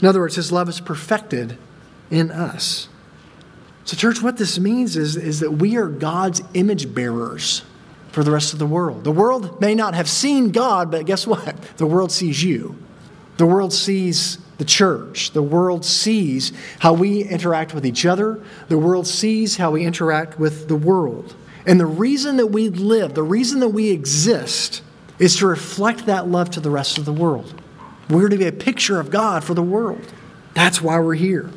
In 0.00 0.06
other 0.06 0.20
words, 0.20 0.36
his 0.36 0.52
love 0.52 0.68
is 0.68 0.80
perfected 0.80 1.58
in 2.10 2.30
us. 2.30 2.88
So, 3.84 3.96
church, 3.96 4.22
what 4.22 4.36
this 4.36 4.58
means 4.58 4.96
is, 4.96 5.16
is 5.16 5.40
that 5.40 5.52
we 5.52 5.76
are 5.76 5.88
God's 5.88 6.42
image 6.54 6.94
bearers 6.94 7.62
for 8.12 8.22
the 8.22 8.30
rest 8.30 8.52
of 8.52 8.58
the 8.58 8.66
world. 8.66 9.04
The 9.04 9.12
world 9.12 9.60
may 9.60 9.74
not 9.74 9.94
have 9.94 10.08
seen 10.08 10.52
God, 10.52 10.90
but 10.90 11.04
guess 11.04 11.26
what? 11.26 11.60
The 11.76 11.86
world 11.86 12.12
sees 12.12 12.42
you. 12.42 12.76
The 13.36 13.46
world 13.46 13.72
sees 13.72 14.38
the 14.58 14.64
church. 14.64 15.32
The 15.32 15.42
world 15.42 15.84
sees 15.84 16.52
how 16.78 16.92
we 16.92 17.24
interact 17.24 17.74
with 17.74 17.84
each 17.84 18.06
other. 18.06 18.40
The 18.68 18.78
world 18.78 19.06
sees 19.06 19.56
how 19.56 19.72
we 19.72 19.84
interact 19.84 20.38
with 20.38 20.68
the 20.68 20.76
world. 20.76 21.34
And 21.66 21.80
the 21.80 21.86
reason 21.86 22.36
that 22.36 22.48
we 22.48 22.68
live, 22.68 23.14
the 23.14 23.22
reason 23.22 23.60
that 23.60 23.70
we 23.70 23.90
exist, 23.90 24.82
is 25.18 25.36
to 25.36 25.46
reflect 25.46 26.06
that 26.06 26.28
love 26.28 26.50
to 26.50 26.60
the 26.60 26.70
rest 26.70 26.98
of 26.98 27.04
the 27.04 27.12
world. 27.12 27.60
We're 28.10 28.28
to 28.28 28.36
be 28.36 28.46
a 28.46 28.52
picture 28.52 29.00
of 29.00 29.10
God 29.10 29.44
for 29.44 29.54
the 29.54 29.62
world. 29.62 30.12
That's 30.54 30.82
why 30.82 30.98
we're 30.98 31.14
here. 31.14 31.50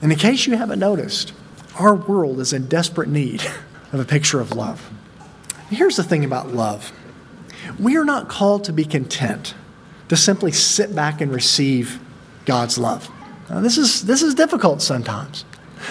And 0.00 0.12
in 0.12 0.18
case 0.18 0.46
you 0.46 0.56
haven't 0.56 0.78
noticed, 0.78 1.32
our 1.78 1.94
world 1.94 2.40
is 2.40 2.52
in 2.52 2.66
desperate 2.66 3.08
need 3.08 3.44
of 3.92 4.00
a 4.00 4.04
picture 4.04 4.40
of 4.40 4.52
love. 4.52 4.90
Here's 5.70 5.96
the 5.96 6.04
thing 6.04 6.24
about 6.24 6.48
love 6.48 6.92
we 7.78 7.96
are 7.96 8.04
not 8.04 8.28
called 8.28 8.64
to 8.64 8.72
be 8.72 8.84
content, 8.84 9.54
to 10.08 10.16
simply 10.16 10.52
sit 10.52 10.94
back 10.94 11.20
and 11.20 11.32
receive 11.32 12.00
God's 12.46 12.78
love. 12.78 13.10
Now, 13.50 13.60
this, 13.60 13.76
is, 13.76 14.04
this 14.06 14.22
is 14.22 14.34
difficult 14.34 14.80
sometimes. 14.80 15.44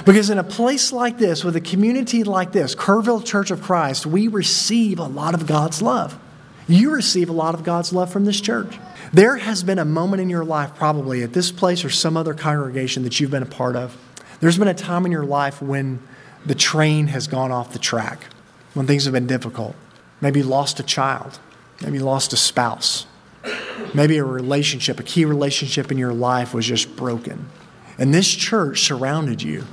Because 0.06 0.30
in 0.30 0.38
a 0.38 0.44
place 0.44 0.92
like 0.92 1.18
this, 1.18 1.44
with 1.44 1.56
a 1.56 1.62
community 1.62 2.24
like 2.24 2.52
this, 2.52 2.76
Kerrville 2.76 3.24
Church 3.24 3.52
of 3.52 3.62
Christ, 3.62 4.06
we 4.06 4.28
receive 4.28 5.00
a 5.00 5.06
lot 5.06 5.34
of 5.34 5.46
God's 5.48 5.82
love. 5.82 6.20
You 6.68 6.92
receive 6.92 7.30
a 7.30 7.34
lot 7.34 7.56
of 7.56 7.64
God's 7.64 7.94
love 7.94 8.12
from 8.12 8.26
this 8.26 8.42
church. 8.42 8.78
There 9.14 9.38
has 9.38 9.64
been 9.64 9.80
a 9.80 9.86
moment 9.86 10.22
in 10.22 10.30
your 10.30 10.44
life, 10.44 10.76
probably 10.76 11.24
at 11.24 11.34
this 11.34 11.52
place 11.52 11.86
or 11.86 11.90
some 11.90 12.18
other 12.18 12.34
congregation 12.34 13.04
that 13.04 13.20
you've 13.20 13.32
been 13.32 13.44
a 13.44 13.46
part 13.46 13.76
of, 13.76 13.98
there's 14.40 14.58
been 14.58 14.68
a 14.68 14.74
time 14.74 15.06
in 15.06 15.12
your 15.12 15.26
life 15.26 15.62
when 15.62 16.00
the 16.46 16.56
train 16.56 17.08
has 17.08 17.28
gone 17.28 17.52
off 17.52 17.74
the 17.74 17.80
track, 17.80 18.26
when 18.74 18.86
things 18.86 19.06
have 19.06 19.14
been 19.14 19.28
difficult. 19.28 19.76
Maybe 20.22 20.42
you 20.42 20.46
lost 20.46 20.80
a 20.80 20.84
child, 20.84 21.40
maybe 21.82 21.98
you 21.98 22.04
lost 22.04 22.34
a 22.34 22.38
spouse, 22.38 23.08
maybe 23.94 24.18
a 24.18 24.24
relationship, 24.24 25.00
a 25.00 25.04
key 25.04 25.26
relationship 25.26 25.92
in 25.92 25.98
your 25.98 26.14
life 26.14 26.54
was 26.54 26.66
just 26.66 26.96
broken. 26.96 27.50
And 27.98 28.14
this 28.14 28.30
church 28.30 28.82
surrounded 28.82 29.42
you, 29.42 29.66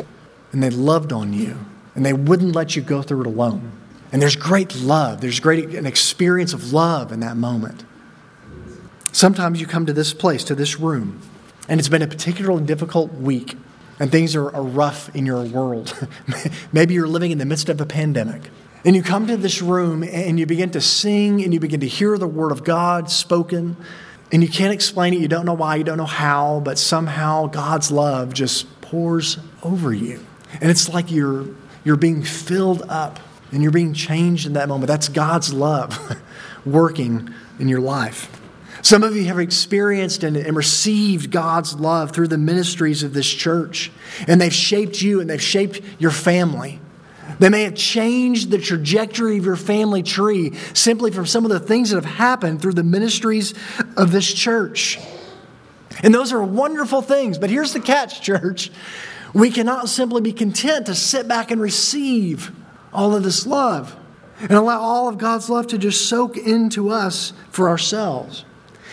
and 0.53 0.63
they 0.63 0.71
loved 0.71 1.13
on 1.13 1.35
you, 1.35 1.59
and 1.95 2.07
they 2.07 2.15
wouldn't 2.15 2.55
let 2.55 2.75
you 2.75 2.83
go 2.83 3.03
through 3.03 3.23
it 3.23 3.27
alone. 3.27 3.71
And 4.15 4.23
there's 4.23 4.37
great 4.37 4.77
love, 4.77 5.21
there's 5.21 5.41
great 5.41 5.75
an 5.75 5.87
experience 5.87 6.53
of 6.53 6.73
love 6.73 7.11
in 7.11 7.19
that 7.19 7.37
moment. 7.37 7.85
Sometimes 9.11 9.61
you 9.61 9.67
come 9.67 9.87
to 9.87 9.93
this 9.93 10.15
place, 10.15 10.45
to 10.45 10.55
this 10.55 10.79
room, 10.79 11.21
and 11.69 11.81
it's 11.81 11.89
been 11.89 12.01
a 12.01 12.07
particularly 12.07 12.65
difficult 12.65 13.13
week 13.15 13.57
and 13.99 14.13
things 14.13 14.37
are, 14.37 14.55
are 14.55 14.63
rough 14.63 15.13
in 15.17 15.27
your 15.27 15.43
world. 15.43 15.99
Maybe 16.73 16.95
you're 16.95 17.09
living 17.09 17.33
in 17.33 17.39
the 17.39 17.45
midst 17.45 17.69
of 17.69 17.81
a 17.81 17.87
pandemic. 17.87 18.43
And 18.85 18.95
you 18.95 19.03
come 19.03 19.27
to 19.27 19.37
this 19.37 19.61
room 19.61 20.05
and 20.05 20.39
you 20.39 20.47
begin 20.47 20.71
to 20.71 20.81
sing 20.81 21.43
and 21.43 21.53
you 21.53 21.59
begin 21.59 21.81
to 21.81 21.89
hear 21.89 22.17
the 22.17 22.29
word 22.29 22.53
of 22.53 22.63
God 22.63 23.11
spoken. 23.11 23.77
And 24.31 24.45
you 24.45 24.49
can't 24.49 24.73
explain 24.73 25.15
it. 25.15 25.19
You 25.19 25.29
don't 25.29 25.45
know 25.45 25.55
why, 25.55 25.75
you 25.75 25.83
don't 25.83 25.99
know 25.99 26.05
how, 26.05 26.61
but 26.65 26.79
somehow 26.79 27.47
God's 27.47 27.91
love 27.91 28.33
just 28.33 28.81
pours 28.81 29.39
over 29.65 29.93
you. 29.93 30.25
And 30.61 30.71
it's 30.71 30.89
like 30.89 31.11
you're, 31.11 31.47
you're 31.85 31.97
being 31.97 32.23
filled 32.23 32.83
up 32.89 33.19
and 33.55 33.63
you're 33.63 33.73
being 33.73 33.95
changed 33.95 34.47
in 34.47 34.55
that 34.55 34.69
moment. 34.69 34.89
That's 34.89 35.09
God's 35.09 35.55
love 35.55 36.21
working 36.67 37.33
in 37.61 37.69
your 37.69 37.81
life. 37.81 38.29
Some 38.83 39.05
of 39.05 39.17
you 39.17 39.25
have 39.27 39.39
experienced 39.39 40.25
and, 40.25 40.37
and, 40.37 40.57
received 40.57 41.31
God's 41.31 41.75
love 41.77 42.11
through 42.11 42.29
the 42.29 42.37
ministries 42.37 43.03
of 43.05 43.15
this 43.15 43.27
church, 43.33 43.93
and 44.27 44.41
they've 44.41 44.53
shaped 44.53 45.01
you 45.01 45.21
and 45.21 45.31
they've 45.31 45.41
shaped 45.41 45.81
your 46.01 46.11
family. 46.11 46.81
They 47.39 47.49
may 47.49 47.63
have 47.63 47.77
changed 47.77 48.51
the 48.51 48.59
trajectory 48.59 49.39
of 49.39 49.45
your 49.45 49.57
family 49.57 50.03
tree 50.03 50.55
simply 50.75 51.13
from 51.13 51.25
some 51.25 51.45
of 51.45 51.51
the 51.51 51.61
things 51.61 51.91
that 51.91 51.97
have 51.97 52.17
happened 52.17 52.61
through 52.61 52.75
the 52.75 52.83
ministries 52.83 53.55
of 53.97 54.11
this 54.11 54.31
church. 54.31 54.99
And 56.03 56.13
those 56.13 56.33
are 56.33 56.43
wonderful 56.43 57.03
things, 57.03 57.39
but 57.39 57.51
here's 57.51 57.73
the 57.73 57.81
catch, 57.81 58.21
church. 58.27 58.73
We 59.33 59.51
cannot 59.51 59.89
simply 59.89 60.23
be 60.23 60.33
content 60.33 60.87
to 60.87 60.95
sit 60.95 61.27
back 61.29 61.53
and 61.53 61.61
receive 61.61 62.53
all 62.95 63.15
of 63.15 63.23
this 63.23 63.47
love 63.47 63.97
and 64.41 64.53
allow 64.53 64.81
all 64.81 65.09
of 65.09 65.19
God's 65.19 65.51
love 65.51 65.67
to 65.69 65.79
just 65.79 66.09
soak 66.09 66.37
into 66.37 66.91
us 66.91 67.33
for 67.51 67.69
ourselves. 67.69 68.45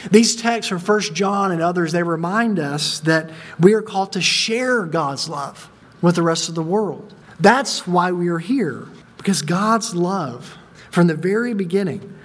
These 0.10 0.36
texts 0.36 0.70
from 0.70 0.80
1 0.80 1.02
John 1.14 1.52
and 1.52 1.62
others, 1.62 1.92
they 1.92 2.04
remind 2.04 2.58
us 2.58 3.00
that 3.02 3.30
we 3.60 3.74
are 3.74 3.82
called 3.82 4.14
to 4.14 4.22
share 4.22 4.86
God's 4.86 5.30
love 5.30 5.70
with 6.02 6.16
the 6.16 6.24
rest 6.24 6.50
of 6.50 6.56
the 6.56 6.64
world. 6.64 7.14
That's 7.40 7.88
why 7.88 8.12
we 8.12 8.28
are 8.30 8.40
here, 8.40 8.88
because 9.18 9.42
God's 9.44 9.96
love, 9.96 10.58
from 10.90 11.08
the 11.08 11.16
very 11.16 11.54
beginning, 11.54 12.16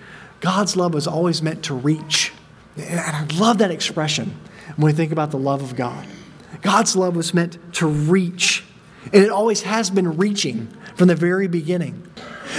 God's 0.40 0.76
love 0.76 0.94
was 0.94 1.06
always 1.06 1.42
meant 1.42 1.64
to 1.64 1.74
reach. 1.74 2.32
And 2.76 3.00
I 3.00 3.26
love 3.36 3.58
that 3.58 3.70
expression 3.70 4.34
when 4.76 4.86
we 4.86 4.92
think 4.92 5.12
about 5.12 5.30
the 5.30 5.38
love 5.38 5.62
of 5.62 5.76
God. 5.76 6.06
God's 6.62 6.96
love 6.96 7.16
was 7.16 7.34
meant 7.34 7.58
to 7.74 7.86
reach, 7.86 8.64
and 9.04 9.22
it 9.22 9.30
always 9.30 9.62
has 9.62 9.90
been 9.90 10.16
reaching 10.16 10.68
from 10.96 11.08
the 11.08 11.14
very 11.14 11.46
beginning. 11.46 12.02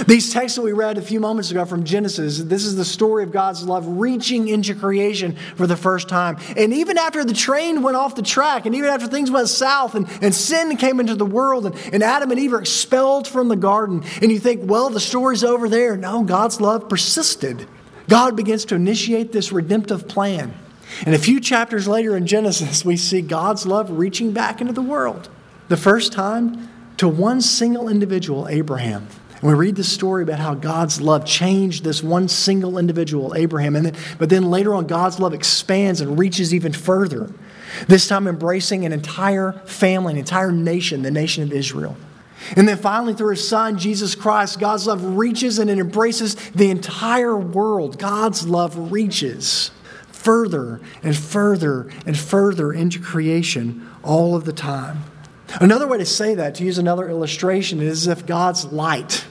These 0.06 0.32
texts 0.32 0.56
that 0.56 0.62
we 0.62 0.72
read 0.72 0.96
a 0.96 1.02
few 1.02 1.18
moments 1.18 1.50
ago 1.50 1.64
from 1.64 1.84
Genesis, 1.84 2.38
this 2.38 2.64
is 2.64 2.76
the 2.76 2.84
story 2.84 3.24
of 3.24 3.32
God's 3.32 3.64
love 3.64 3.86
reaching 3.86 4.48
into 4.48 4.74
creation 4.74 5.36
for 5.56 5.66
the 5.66 5.76
first 5.76 6.08
time. 6.08 6.38
And 6.56 6.72
even 6.72 6.98
after 6.98 7.24
the 7.24 7.32
train 7.32 7.82
went 7.82 7.96
off 7.96 8.14
the 8.14 8.22
track, 8.22 8.66
and 8.66 8.74
even 8.74 8.90
after 8.90 9.06
things 9.06 9.30
went 9.30 9.48
south 9.48 9.94
and, 9.94 10.06
and 10.22 10.34
sin 10.34 10.76
came 10.76 11.00
into 11.00 11.14
the 11.14 11.26
world, 11.26 11.66
and, 11.66 11.74
and 11.92 12.02
Adam 12.02 12.30
and 12.30 12.38
Eve 12.38 12.52
are 12.52 12.60
expelled 12.60 13.26
from 13.26 13.48
the 13.48 13.56
garden, 13.56 14.04
and 14.22 14.30
you 14.30 14.38
think, 14.38 14.60
well, 14.70 14.88
the 14.90 15.00
story's 15.00 15.42
over 15.42 15.68
there. 15.68 15.96
No, 15.96 16.22
God's 16.22 16.60
love 16.60 16.88
persisted. 16.88 17.66
God 18.08 18.36
begins 18.36 18.64
to 18.66 18.74
initiate 18.74 19.32
this 19.32 19.52
redemptive 19.52 20.06
plan. 20.06 20.54
And 21.04 21.14
a 21.14 21.18
few 21.18 21.40
chapters 21.40 21.88
later 21.88 22.16
in 22.16 22.26
Genesis, 22.26 22.84
we 22.84 22.96
see 22.96 23.20
God's 23.20 23.66
love 23.66 23.90
reaching 23.90 24.32
back 24.32 24.60
into 24.60 24.72
the 24.72 24.82
world. 24.82 25.28
The 25.68 25.76
first 25.76 26.12
time 26.12 26.70
to 26.98 27.08
one 27.08 27.40
single 27.40 27.88
individual, 27.88 28.48
Abraham. 28.48 29.08
And 29.40 29.42
we 29.42 29.54
read 29.54 29.76
this 29.76 29.90
story 29.90 30.24
about 30.24 30.40
how 30.40 30.54
God's 30.54 31.00
love 31.00 31.24
changed 31.24 31.84
this 31.84 32.02
one 32.02 32.28
single 32.28 32.76
individual, 32.76 33.34
Abraham. 33.36 33.76
And 33.76 33.86
then, 33.86 33.96
but 34.18 34.30
then 34.30 34.50
later 34.50 34.74
on, 34.74 34.86
God's 34.86 35.20
love 35.20 35.32
expands 35.32 36.00
and 36.00 36.18
reaches 36.18 36.52
even 36.52 36.72
further, 36.72 37.32
this 37.86 38.08
time 38.08 38.26
embracing 38.26 38.84
an 38.84 38.92
entire 38.92 39.52
family, 39.64 40.14
an 40.14 40.18
entire 40.18 40.50
nation, 40.50 41.02
the 41.02 41.10
nation 41.10 41.44
of 41.44 41.52
Israel. 41.52 41.96
And 42.56 42.66
then 42.66 42.78
finally, 42.78 43.14
through 43.14 43.30
his 43.30 43.46
son, 43.46 43.78
Jesus 43.78 44.14
Christ, 44.14 44.58
God's 44.58 44.86
love 44.86 45.16
reaches 45.16 45.58
and 45.58 45.70
it 45.70 45.78
embraces 45.78 46.34
the 46.50 46.70
entire 46.70 47.36
world. 47.36 47.98
God's 47.98 48.46
love 48.46 48.90
reaches 48.90 49.70
further 50.08 50.80
and 51.02 51.16
further 51.16 51.90
and 52.06 52.18
further 52.18 52.72
into 52.72 53.00
creation 53.00 53.88
all 54.02 54.34
of 54.34 54.44
the 54.44 54.52
time. 54.52 55.04
Another 55.60 55.86
way 55.86 55.98
to 55.98 56.06
say 56.06 56.34
that, 56.34 56.54
to 56.56 56.64
use 56.64 56.78
another 56.78 57.08
illustration, 57.08 57.80
is 57.80 58.06
if 58.06 58.26
God's 58.26 58.66
light 58.66 59.24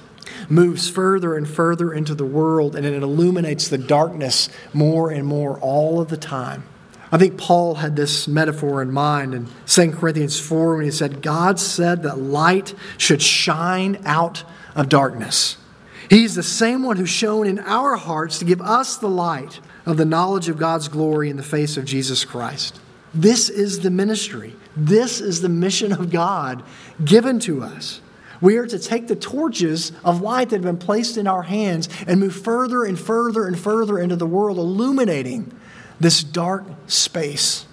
moves 0.50 0.90
further 0.90 1.36
and 1.36 1.48
further 1.48 1.94
into 1.94 2.16
the 2.16 2.26
world 2.26 2.76
and 2.76 2.86
it 2.86 3.02
illuminates 3.02 3.68
the 3.68 3.78
darkness 3.78 4.50
more 4.74 5.10
and 5.10 5.26
more 5.26 5.60
all 5.60 6.00
of 6.00 6.10
the 6.10 6.18
time. 6.18 6.64
I 7.12 7.18
think 7.18 7.38
Paul 7.38 7.76
had 7.76 7.96
this 7.96 8.28
metaphor 8.28 8.82
in 8.82 8.92
mind 8.92 9.34
in 9.34 9.48
2 9.66 9.92
Corinthians 9.94 10.40
4 10.40 10.76
when 10.76 10.86
he 10.86 10.92
said, 10.92 11.22
God 11.22 11.60
said 11.60 12.04
that 12.04 12.20
light 12.20 12.74
should 12.98 13.22
shine 13.22 14.02
out 14.06 14.44
of 14.76 14.90
darkness. 14.90 15.58
He's 16.10 16.36
the 16.36 16.44
same 16.44 16.84
one 16.84 16.98
who 16.98 17.06
shone 17.06 17.48
in 17.48 17.60
our 17.60 17.96
hearts 17.96 18.40
to 18.40 18.46
give 18.46 18.62
us 18.62 18.98
the 18.98 19.10
light 19.10 19.60
of 19.86 19.98
the 19.98 20.06
knowledge 20.06 20.50
of 20.50 20.58
God's 20.58 20.90
glory 20.90 21.30
in 21.30 21.38
the 21.38 21.44
face 21.44 21.78
of 21.78 21.86
Jesus 21.86 22.26
Christ. 22.26 22.80
This 23.14 23.50
is 23.50 23.80
the 23.80 23.90
ministry. 23.90 24.56
This 24.78 25.20
is 25.20 25.42
the 25.42 25.50
mission 25.50 25.92
of 25.92 26.12
God 26.12 26.64
given 27.04 27.40
to 27.42 27.64
us. 27.64 28.00
We 28.40 28.58
are 28.58 28.68
to 28.68 28.78
take 28.78 29.08
the 29.08 29.16
torches 29.16 29.92
of 30.04 30.22
light 30.22 30.50
that 30.50 30.58
have 30.58 30.64
been 30.64 30.78
placed 30.78 31.18
in 31.18 31.28
our 31.28 31.42
hands 31.42 31.90
and 32.06 32.20
move 32.20 32.36
further 32.36 32.86
and 32.86 33.00
further 33.00 33.48
and 33.48 33.58
further 33.58 33.98
into 33.98 34.16
the 34.16 34.28
world, 34.28 34.60
illuminating 34.60 35.52
this 36.00 36.24
dark 36.24 36.64
space. 36.86 37.66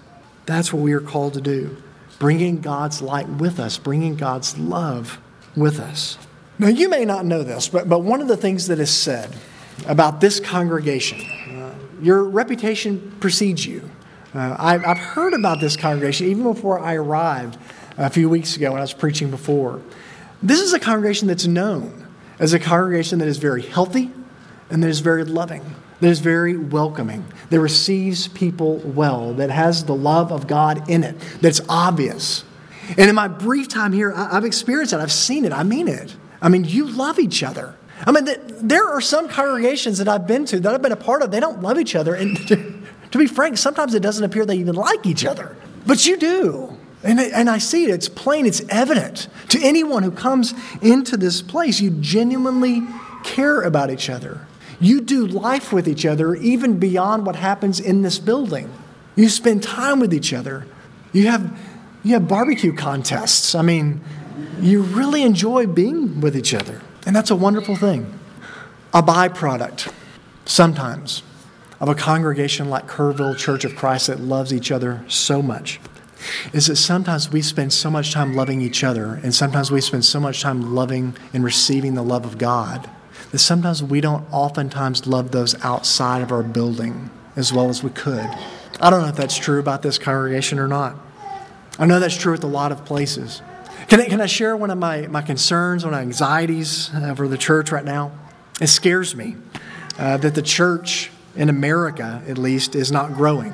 That's 0.47 0.73
what 0.73 0.81
we 0.81 0.93
are 0.93 1.01
called 1.01 1.35
to 1.35 1.41
do 1.41 1.77
bringing 2.17 2.61
God's 2.61 3.01
light 3.01 3.27
with 3.27 3.59
us, 3.59 3.77
bringing 3.77 4.15
God's 4.15 4.57
love 4.57 5.19
with 5.55 5.79
us. 5.79 6.17
Now, 6.57 6.69
you 6.69 6.87
may 6.87 7.03
not 7.03 7.25
know 7.25 7.43
this, 7.43 7.67
but, 7.67 7.89
but 7.89 7.99
one 7.99 8.21
of 8.21 8.29
the 8.29 8.37
things 8.37 8.67
that 8.67 8.79
is 8.79 8.89
said 8.89 9.35
about 9.85 10.21
this 10.21 10.39
congregation, 10.39 11.19
uh, 11.61 11.75
your 12.01 12.23
reputation 12.23 13.13
precedes 13.19 13.65
you. 13.65 13.89
Uh, 14.35 14.55
I've, 14.59 14.85
I've 14.85 14.97
heard 14.97 15.33
about 15.33 15.59
this 15.59 15.77
congregation 15.77 16.27
even 16.27 16.43
before 16.43 16.79
I 16.79 16.95
arrived 16.95 17.57
a 17.97 18.09
few 18.09 18.29
weeks 18.29 18.55
ago 18.55 18.71
when 18.71 18.79
I 18.79 18.83
was 18.83 18.93
preaching 18.93 19.31
before. 19.31 19.81
This 20.43 20.59
is 20.59 20.73
a 20.73 20.79
congregation 20.79 21.27
that's 21.27 21.47
known 21.47 22.07
as 22.39 22.53
a 22.53 22.59
congregation 22.59 23.19
that 23.19 23.27
is 23.27 23.37
very 23.37 23.61
healthy 23.61 24.11
and 24.69 24.83
that 24.83 24.89
is 24.89 24.99
very 24.99 25.23
loving 25.23 25.75
that 26.01 26.09
is 26.09 26.19
very 26.19 26.57
welcoming, 26.57 27.25
that 27.49 27.59
receives 27.59 28.27
people 28.27 28.77
well, 28.79 29.33
that 29.35 29.49
has 29.49 29.85
the 29.85 29.95
love 29.95 30.31
of 30.31 30.47
God 30.47 30.89
in 30.89 31.03
it, 31.03 31.15
that's 31.41 31.61
obvious. 31.69 32.43
And 32.89 33.09
in 33.09 33.15
my 33.15 33.27
brief 33.27 33.67
time 33.67 33.93
here, 33.93 34.13
I've 34.15 34.45
experienced 34.45 34.93
it, 34.93 34.99
I've 34.99 35.11
seen 35.11 35.45
it, 35.45 35.53
I 35.53 35.63
mean 35.63 35.87
it. 35.87 36.15
I 36.41 36.49
mean, 36.49 36.65
you 36.65 36.85
love 36.85 37.17
each 37.17 37.43
other. 37.43 37.75
I 38.05 38.11
mean, 38.11 38.27
there 38.61 38.87
are 38.87 39.01
some 39.01 39.29
congregations 39.29 39.97
that 39.97 40.07
I've 40.07 40.27
been 40.27 40.45
to 40.45 40.59
that 40.59 40.73
I've 40.73 40.81
been 40.81 40.91
a 40.91 40.97
part 40.97 41.21
of, 41.21 41.31
they 41.31 41.39
don't 41.39 41.61
love 41.61 41.79
each 41.79 41.95
other. 41.95 42.13
And 42.13 42.37
to 43.11 43.17
be 43.17 43.27
frank, 43.27 43.57
sometimes 43.57 43.93
it 43.93 44.01
doesn't 44.01 44.23
appear 44.23 44.45
they 44.45 44.57
even 44.57 44.75
like 44.75 45.05
each 45.05 45.25
other. 45.25 45.55
But 45.85 46.05
you 46.05 46.17
do. 46.17 46.77
And, 47.03 47.19
and 47.19 47.49
I 47.49 47.59
see 47.59 47.83
it, 47.83 47.91
it's 47.91 48.09
plain, 48.09 48.47
it's 48.47 48.61
evident 48.69 49.27
to 49.49 49.59
anyone 49.61 50.01
who 50.01 50.11
comes 50.11 50.55
into 50.81 51.17
this 51.17 51.41
place. 51.41 51.79
You 51.79 51.91
genuinely 51.91 52.81
care 53.23 53.61
about 53.61 53.91
each 53.91 54.09
other. 54.09 54.47
You 54.79 55.01
do 55.01 55.27
life 55.27 55.71
with 55.71 55.87
each 55.87 56.05
other 56.05 56.35
even 56.35 56.79
beyond 56.79 57.25
what 57.25 57.35
happens 57.35 57.79
in 57.79 58.01
this 58.01 58.17
building. 58.17 58.71
You 59.15 59.29
spend 59.29 59.63
time 59.63 59.99
with 59.99 60.13
each 60.13 60.33
other. 60.33 60.65
You 61.13 61.27
have, 61.27 61.57
you 62.03 62.13
have 62.13 62.27
barbecue 62.27 62.73
contests. 62.73 63.55
I 63.55 63.61
mean, 63.61 64.01
you 64.59 64.81
really 64.81 65.21
enjoy 65.23 65.67
being 65.67 66.21
with 66.21 66.35
each 66.35 66.53
other. 66.53 66.81
And 67.05 67.15
that's 67.15 67.29
a 67.29 67.35
wonderful 67.35 67.75
thing. 67.75 68.19
A 68.93 69.03
byproduct, 69.03 69.91
sometimes, 70.45 71.21
of 71.85 71.89
a 71.89 71.93
congregation 71.93 72.67
like 72.67 72.87
Kerrville 72.87 73.37
Church 73.37 73.63
of 73.63 73.75
Christ 73.75 74.07
that 74.07 74.19
loves 74.19 74.51
each 74.51 74.71
other 74.71 75.05
so 75.07 75.39
much 75.39 75.79
is 76.51 76.65
that 76.65 76.77
sometimes 76.77 77.31
we 77.31 77.43
spend 77.43 77.71
so 77.71 77.91
much 77.91 78.11
time 78.11 78.35
loving 78.35 78.59
each 78.59 78.83
other, 78.83 79.19
and 79.21 79.35
sometimes 79.35 79.69
we 79.69 79.79
spend 79.79 80.03
so 80.03 80.19
much 80.19 80.41
time 80.41 80.73
loving 80.73 81.15
and 81.31 81.43
receiving 81.43 81.93
the 81.93 82.01
love 82.01 82.25
of 82.25 82.39
God 82.39 82.89
that 83.29 83.37
sometimes 83.37 83.83
we 83.83 84.01
don't 84.01 84.25
oftentimes 84.33 85.05
love 85.05 85.29
those 85.29 85.53
outside 85.63 86.23
of 86.23 86.31
our 86.31 86.41
building 86.41 87.11
as 87.35 87.53
well 87.53 87.69
as 87.69 87.83
we 87.83 87.91
could. 87.91 88.25
I 88.81 88.89
don't 88.89 89.03
know 89.03 89.09
if 89.09 89.15
that's 89.15 89.37
true 89.37 89.59
about 89.59 89.83
this 89.83 89.99
congregation 89.99 90.57
or 90.57 90.67
not. 90.67 90.95
I 91.77 91.85
know 91.85 91.99
that's 91.99 92.17
true 92.17 92.31
with 92.31 92.43
a 92.43 92.47
lot 92.47 92.71
of 92.71 92.83
places. 92.83 93.43
Can 93.89 94.01
I, 94.01 94.05
can 94.05 94.21
I 94.21 94.25
share 94.25 94.57
one 94.57 94.71
of 94.71 94.79
my, 94.79 95.05
my 95.05 95.21
concerns, 95.21 95.85
one 95.85 95.93
of 95.93 95.99
my 95.99 96.01
anxieties 96.01 96.89
for 97.15 97.27
the 97.27 97.37
church 97.37 97.71
right 97.71 97.85
now? 97.85 98.11
It 98.59 98.69
scares 98.69 99.15
me 99.15 99.35
uh, 99.99 100.17
that 100.17 100.33
the 100.33 100.41
church 100.41 101.11
in 101.35 101.49
America, 101.49 102.23
at 102.27 102.37
least, 102.37 102.75
is 102.75 102.91
not 102.91 103.13
growing. 103.13 103.53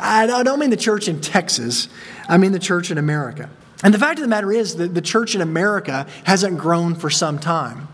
I 0.00 0.26
don't 0.42 0.58
mean 0.58 0.70
the 0.70 0.76
church 0.76 1.08
in 1.08 1.20
Texas, 1.20 1.88
I 2.28 2.36
mean 2.36 2.52
the 2.52 2.58
church 2.58 2.90
in 2.90 2.98
America. 2.98 3.48
And 3.82 3.94
the 3.94 3.98
fact 3.98 4.18
of 4.18 4.22
the 4.22 4.28
matter 4.28 4.52
is 4.52 4.76
that 4.76 4.94
the 4.94 5.00
church 5.00 5.34
in 5.34 5.40
America 5.40 6.06
hasn't 6.24 6.58
grown 6.58 6.94
for 6.94 7.10
some 7.10 7.38
time. 7.38 7.88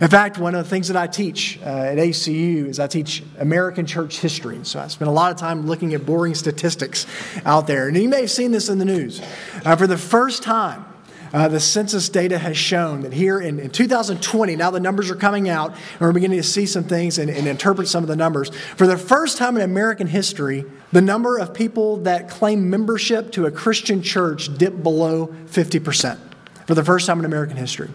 In 0.00 0.08
fact, 0.08 0.36
one 0.36 0.54
of 0.54 0.64
the 0.64 0.68
things 0.68 0.88
that 0.88 0.96
I 0.96 1.06
teach 1.06 1.58
uh, 1.62 1.64
at 1.64 1.96
ACU 1.96 2.66
is 2.66 2.78
I 2.78 2.86
teach 2.86 3.22
American 3.38 3.86
church 3.86 4.18
history. 4.18 4.60
So 4.64 4.78
I 4.78 4.88
spend 4.88 5.08
a 5.08 5.12
lot 5.12 5.32
of 5.32 5.38
time 5.38 5.66
looking 5.66 5.94
at 5.94 6.04
boring 6.04 6.34
statistics 6.34 7.06
out 7.46 7.66
there. 7.66 7.88
And 7.88 7.96
you 7.96 8.08
may 8.08 8.20
have 8.20 8.30
seen 8.30 8.52
this 8.52 8.68
in 8.68 8.78
the 8.78 8.84
news. 8.84 9.22
Uh, 9.64 9.76
for 9.76 9.86
the 9.86 9.96
first 9.96 10.42
time, 10.42 10.84
uh, 11.32 11.48
the 11.48 11.60
census 11.60 12.08
data 12.08 12.38
has 12.38 12.56
shown 12.56 13.02
that 13.02 13.12
here 13.12 13.40
in, 13.40 13.58
in, 13.58 13.70
2020, 13.70 14.56
now 14.56 14.70
the 14.70 14.80
numbers 14.80 15.10
are 15.10 15.16
coming 15.16 15.48
out, 15.48 15.70
and 15.70 16.00
we're 16.00 16.12
beginning 16.12 16.38
to 16.38 16.46
see 16.46 16.66
some 16.66 16.84
things 16.84 17.18
and, 17.18 17.30
and 17.30 17.46
interpret 17.46 17.88
some 17.88 18.04
of 18.04 18.08
the 18.08 18.16
numbers. 18.16 18.50
For 18.76 18.86
the 18.86 18.98
first 18.98 19.38
time 19.38 19.56
in 19.56 19.62
American 19.62 20.06
history, 20.06 20.64
the 20.92 21.00
number 21.00 21.38
of 21.38 21.54
people 21.54 21.98
that 21.98 22.28
claim 22.28 22.68
membership 22.68 23.32
to 23.32 23.46
a 23.46 23.50
Christian 23.50 24.02
church 24.02 24.56
dipped 24.58 24.82
below 24.82 25.28
50% 25.46 26.18
for 26.66 26.74
the 26.74 26.84
first 26.84 27.06
time 27.06 27.18
in 27.18 27.24
American 27.24 27.56
history. 27.56 27.88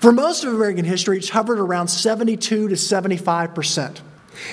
For 0.00 0.12
most 0.12 0.44
of 0.44 0.54
American 0.54 0.84
history, 0.84 1.18
it's 1.18 1.28
hovered 1.28 1.58
around 1.58 1.88
72 1.88 2.68
to 2.68 2.74
75%. 2.74 4.00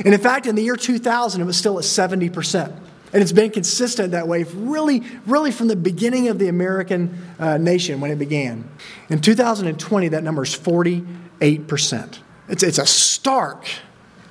And 0.04 0.14
in 0.14 0.20
fact, 0.20 0.46
in 0.46 0.56
the 0.56 0.64
year 0.64 0.76
2000, 0.76 1.42
it 1.42 1.46
was 1.46 1.58
still 1.58 1.78
at 1.78 1.86
70%. 1.86 2.76
And 3.14 3.22
it's 3.22 3.34
been 3.34 3.52
consistent 3.52 4.12
that 4.12 4.28
way, 4.28 4.44
really, 4.44 5.04
really 5.26 5.52
from 5.52 5.68
the 5.68 5.76
beginning 5.76 6.30
of 6.30 6.40
the 6.40 6.48
American 6.48 7.18
uh, 7.40 7.58
nation 7.58 8.00
when 8.00 8.12
it 8.12 8.18
began. 8.18 8.70
In 9.10 9.20
2020, 9.20 10.08
that 10.10 10.24
number 10.24 10.44
is 10.44 10.58
48%. 10.58 12.20
It's, 12.48 12.64
it's 12.64 12.78
a 12.78 12.86
stark 12.86 13.66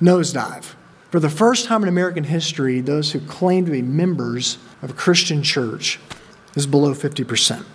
nosedive. 0.01 0.73
For 1.11 1.19
the 1.19 1.29
first 1.29 1.65
time 1.65 1.83
in 1.83 1.89
American 1.89 2.23
history, 2.23 2.81
those 2.81 3.11
who 3.11 3.19
claim 3.19 3.65
to 3.65 3.71
be 3.71 3.81
members 3.81 4.57
of 4.81 4.91
a 4.91 4.93
Christian 4.93 5.43
church 5.43 5.99
is 6.55 6.65
below 6.65 6.93
50%. 6.93 7.65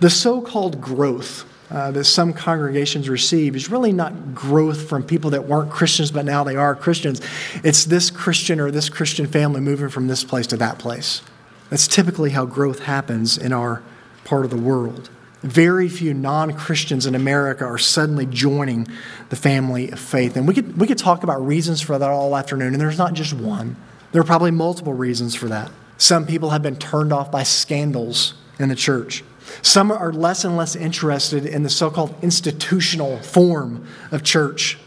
The 0.00 0.10
so 0.10 0.40
called 0.40 0.80
growth 0.80 1.44
uh, 1.70 1.90
that 1.90 2.04
some 2.04 2.32
congregations 2.32 3.08
receive 3.08 3.56
is 3.56 3.70
really 3.70 3.92
not 3.92 4.34
growth 4.34 4.88
from 4.88 5.02
people 5.02 5.30
that 5.30 5.46
weren't 5.46 5.70
Christians, 5.70 6.10
but 6.10 6.24
now 6.24 6.44
they 6.44 6.56
are 6.56 6.74
Christians. 6.74 7.20
It's 7.62 7.84
this 7.84 8.10
Christian 8.10 8.60
or 8.60 8.70
this 8.70 8.88
Christian 8.88 9.26
family 9.26 9.60
moving 9.60 9.88
from 9.88 10.06
this 10.06 10.24
place 10.24 10.46
to 10.48 10.56
that 10.58 10.78
place. 10.78 11.22
That's 11.70 11.88
typically 11.88 12.30
how 12.30 12.44
growth 12.44 12.80
happens 12.80 13.38
in 13.38 13.52
our 13.52 13.82
part 14.24 14.44
of 14.44 14.50
the 14.50 14.56
world. 14.56 15.10
Very 15.42 15.88
few 15.88 16.14
non 16.14 16.54
Christians 16.54 17.06
in 17.06 17.14
America 17.14 17.64
are 17.64 17.78
suddenly 17.78 18.26
joining 18.26 18.86
the 19.28 19.36
family 19.36 19.90
of 19.90 19.98
faith. 19.98 20.36
And 20.36 20.48
we 20.48 20.54
could, 20.54 20.78
we 20.78 20.86
could 20.86 20.98
talk 20.98 21.22
about 21.22 21.44
reasons 21.44 21.80
for 21.80 21.98
that 21.98 22.10
all 22.10 22.36
afternoon, 22.36 22.72
and 22.72 22.80
there's 22.80 22.98
not 22.98 23.14
just 23.14 23.34
one. 23.34 23.76
There 24.12 24.20
are 24.20 24.24
probably 24.24 24.52
multiple 24.52 24.94
reasons 24.94 25.34
for 25.34 25.48
that. 25.48 25.70
Some 25.98 26.26
people 26.26 26.50
have 26.50 26.62
been 26.62 26.76
turned 26.76 27.12
off 27.12 27.30
by 27.30 27.42
scandals 27.42 28.34
in 28.58 28.68
the 28.68 28.74
church. 28.74 29.24
Some 29.62 29.90
are 29.90 30.12
less 30.12 30.44
and 30.44 30.56
less 30.56 30.76
interested 30.76 31.46
in 31.46 31.62
the 31.62 31.70
so 31.70 31.90
called 31.90 32.14
institutional 32.22 33.18
form 33.18 33.86
of 34.10 34.22
church. 34.22 34.78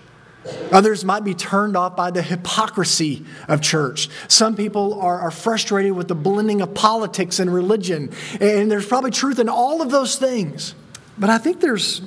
Others 0.72 1.04
might 1.04 1.24
be 1.24 1.34
turned 1.34 1.76
off 1.76 1.96
by 1.96 2.12
the 2.12 2.22
hypocrisy 2.22 3.26
of 3.48 3.62
church. 3.62 4.10
Some 4.28 4.56
people 4.56 5.00
are, 5.02 5.20
are 5.20 5.32
frustrated 5.32 5.94
with 5.94 6.08
the 6.08 6.16
blending 6.16 6.62
of 6.62 6.74
politics 6.74 7.40
and 7.40 7.54
religion. 7.54 8.12
And 8.40 8.72
there's 8.72 8.86
probably 8.86 9.12
truth 9.12 9.40
in 9.40 9.50
all 9.50 9.82
of 9.82 9.92
those 9.92 10.18
things. 10.18 10.74
But 11.18 11.30
I 11.30 11.38
think 11.38 11.60
there's 11.60 12.02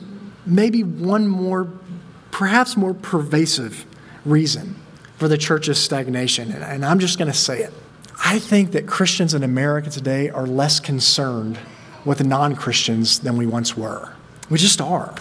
maybe 0.46 0.82
one 0.82 1.26
more, 1.26 1.68
perhaps 2.30 2.76
more 2.76 2.94
pervasive 2.94 3.84
reason 4.24 4.76
for 5.16 5.28
the 5.28 5.38
church's 5.38 5.78
stagnation. 5.78 6.52
And 6.52 6.84
I'm 6.84 6.98
just 6.98 7.18
going 7.18 7.30
to 7.30 7.36
say 7.36 7.60
it. 7.60 7.72
I 8.22 8.38
think 8.38 8.72
that 8.72 8.86
Christians 8.86 9.34
in 9.34 9.42
America 9.42 9.90
today 9.90 10.30
are 10.30 10.46
less 10.46 10.80
concerned 10.80 11.58
with 12.04 12.18
the 12.18 12.24
non 12.24 12.56
Christians 12.56 13.20
than 13.20 13.36
we 13.36 13.46
once 13.46 13.76
were. 13.76 14.14
We 14.48 14.58
just 14.58 14.80
are. 14.80 15.14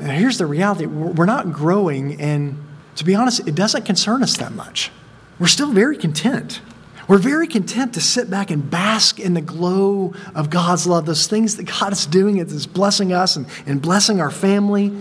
And 0.00 0.12
here's 0.12 0.38
the 0.38 0.46
reality 0.46 0.86
we're 0.86 1.26
not 1.26 1.52
growing, 1.52 2.20
and 2.20 2.64
to 2.96 3.04
be 3.04 3.14
honest, 3.14 3.46
it 3.46 3.54
doesn't 3.54 3.84
concern 3.84 4.22
us 4.22 4.36
that 4.36 4.52
much. 4.52 4.90
We're 5.38 5.46
still 5.46 5.72
very 5.72 5.96
content. 5.96 6.60
We're 7.08 7.18
very 7.18 7.46
content 7.46 7.94
to 7.94 8.00
sit 8.00 8.28
back 8.28 8.50
and 8.50 8.70
bask 8.70 9.18
in 9.18 9.34
the 9.34 9.40
glow 9.40 10.12
of 10.34 10.50
God's 10.50 10.86
love, 10.86 11.06
those 11.06 11.26
things 11.26 11.56
that 11.56 11.64
God 11.64 11.92
is 11.92 12.04
doing, 12.04 12.36
is 12.36 12.66
blessing 12.66 13.12
us 13.12 13.34
and, 13.34 13.46
and 13.66 13.80
blessing 13.80 14.20
our 14.20 14.30
family, 14.30 14.92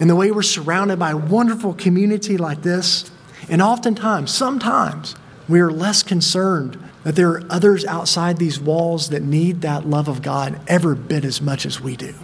and 0.00 0.10
the 0.10 0.16
way 0.16 0.32
we're 0.32 0.42
surrounded 0.42 0.98
by 0.98 1.12
a 1.12 1.16
wonderful 1.16 1.72
community 1.74 2.36
like 2.36 2.62
this. 2.62 3.10
And 3.48 3.62
oftentimes, 3.62 4.32
sometimes, 4.32 5.14
we 5.48 5.60
are 5.60 5.70
less 5.70 6.02
concerned 6.02 6.78
that 7.04 7.16
there 7.16 7.30
are 7.30 7.42
others 7.50 7.84
outside 7.84 8.36
these 8.36 8.60
walls 8.60 9.08
that 9.10 9.22
need 9.22 9.62
that 9.62 9.86
love 9.86 10.08
of 10.08 10.22
God 10.22 10.60
every 10.68 10.96
bit 10.96 11.24
as 11.24 11.40
much 11.40 11.66
as 11.66 11.80
we 11.80 11.96
do. 11.96 12.14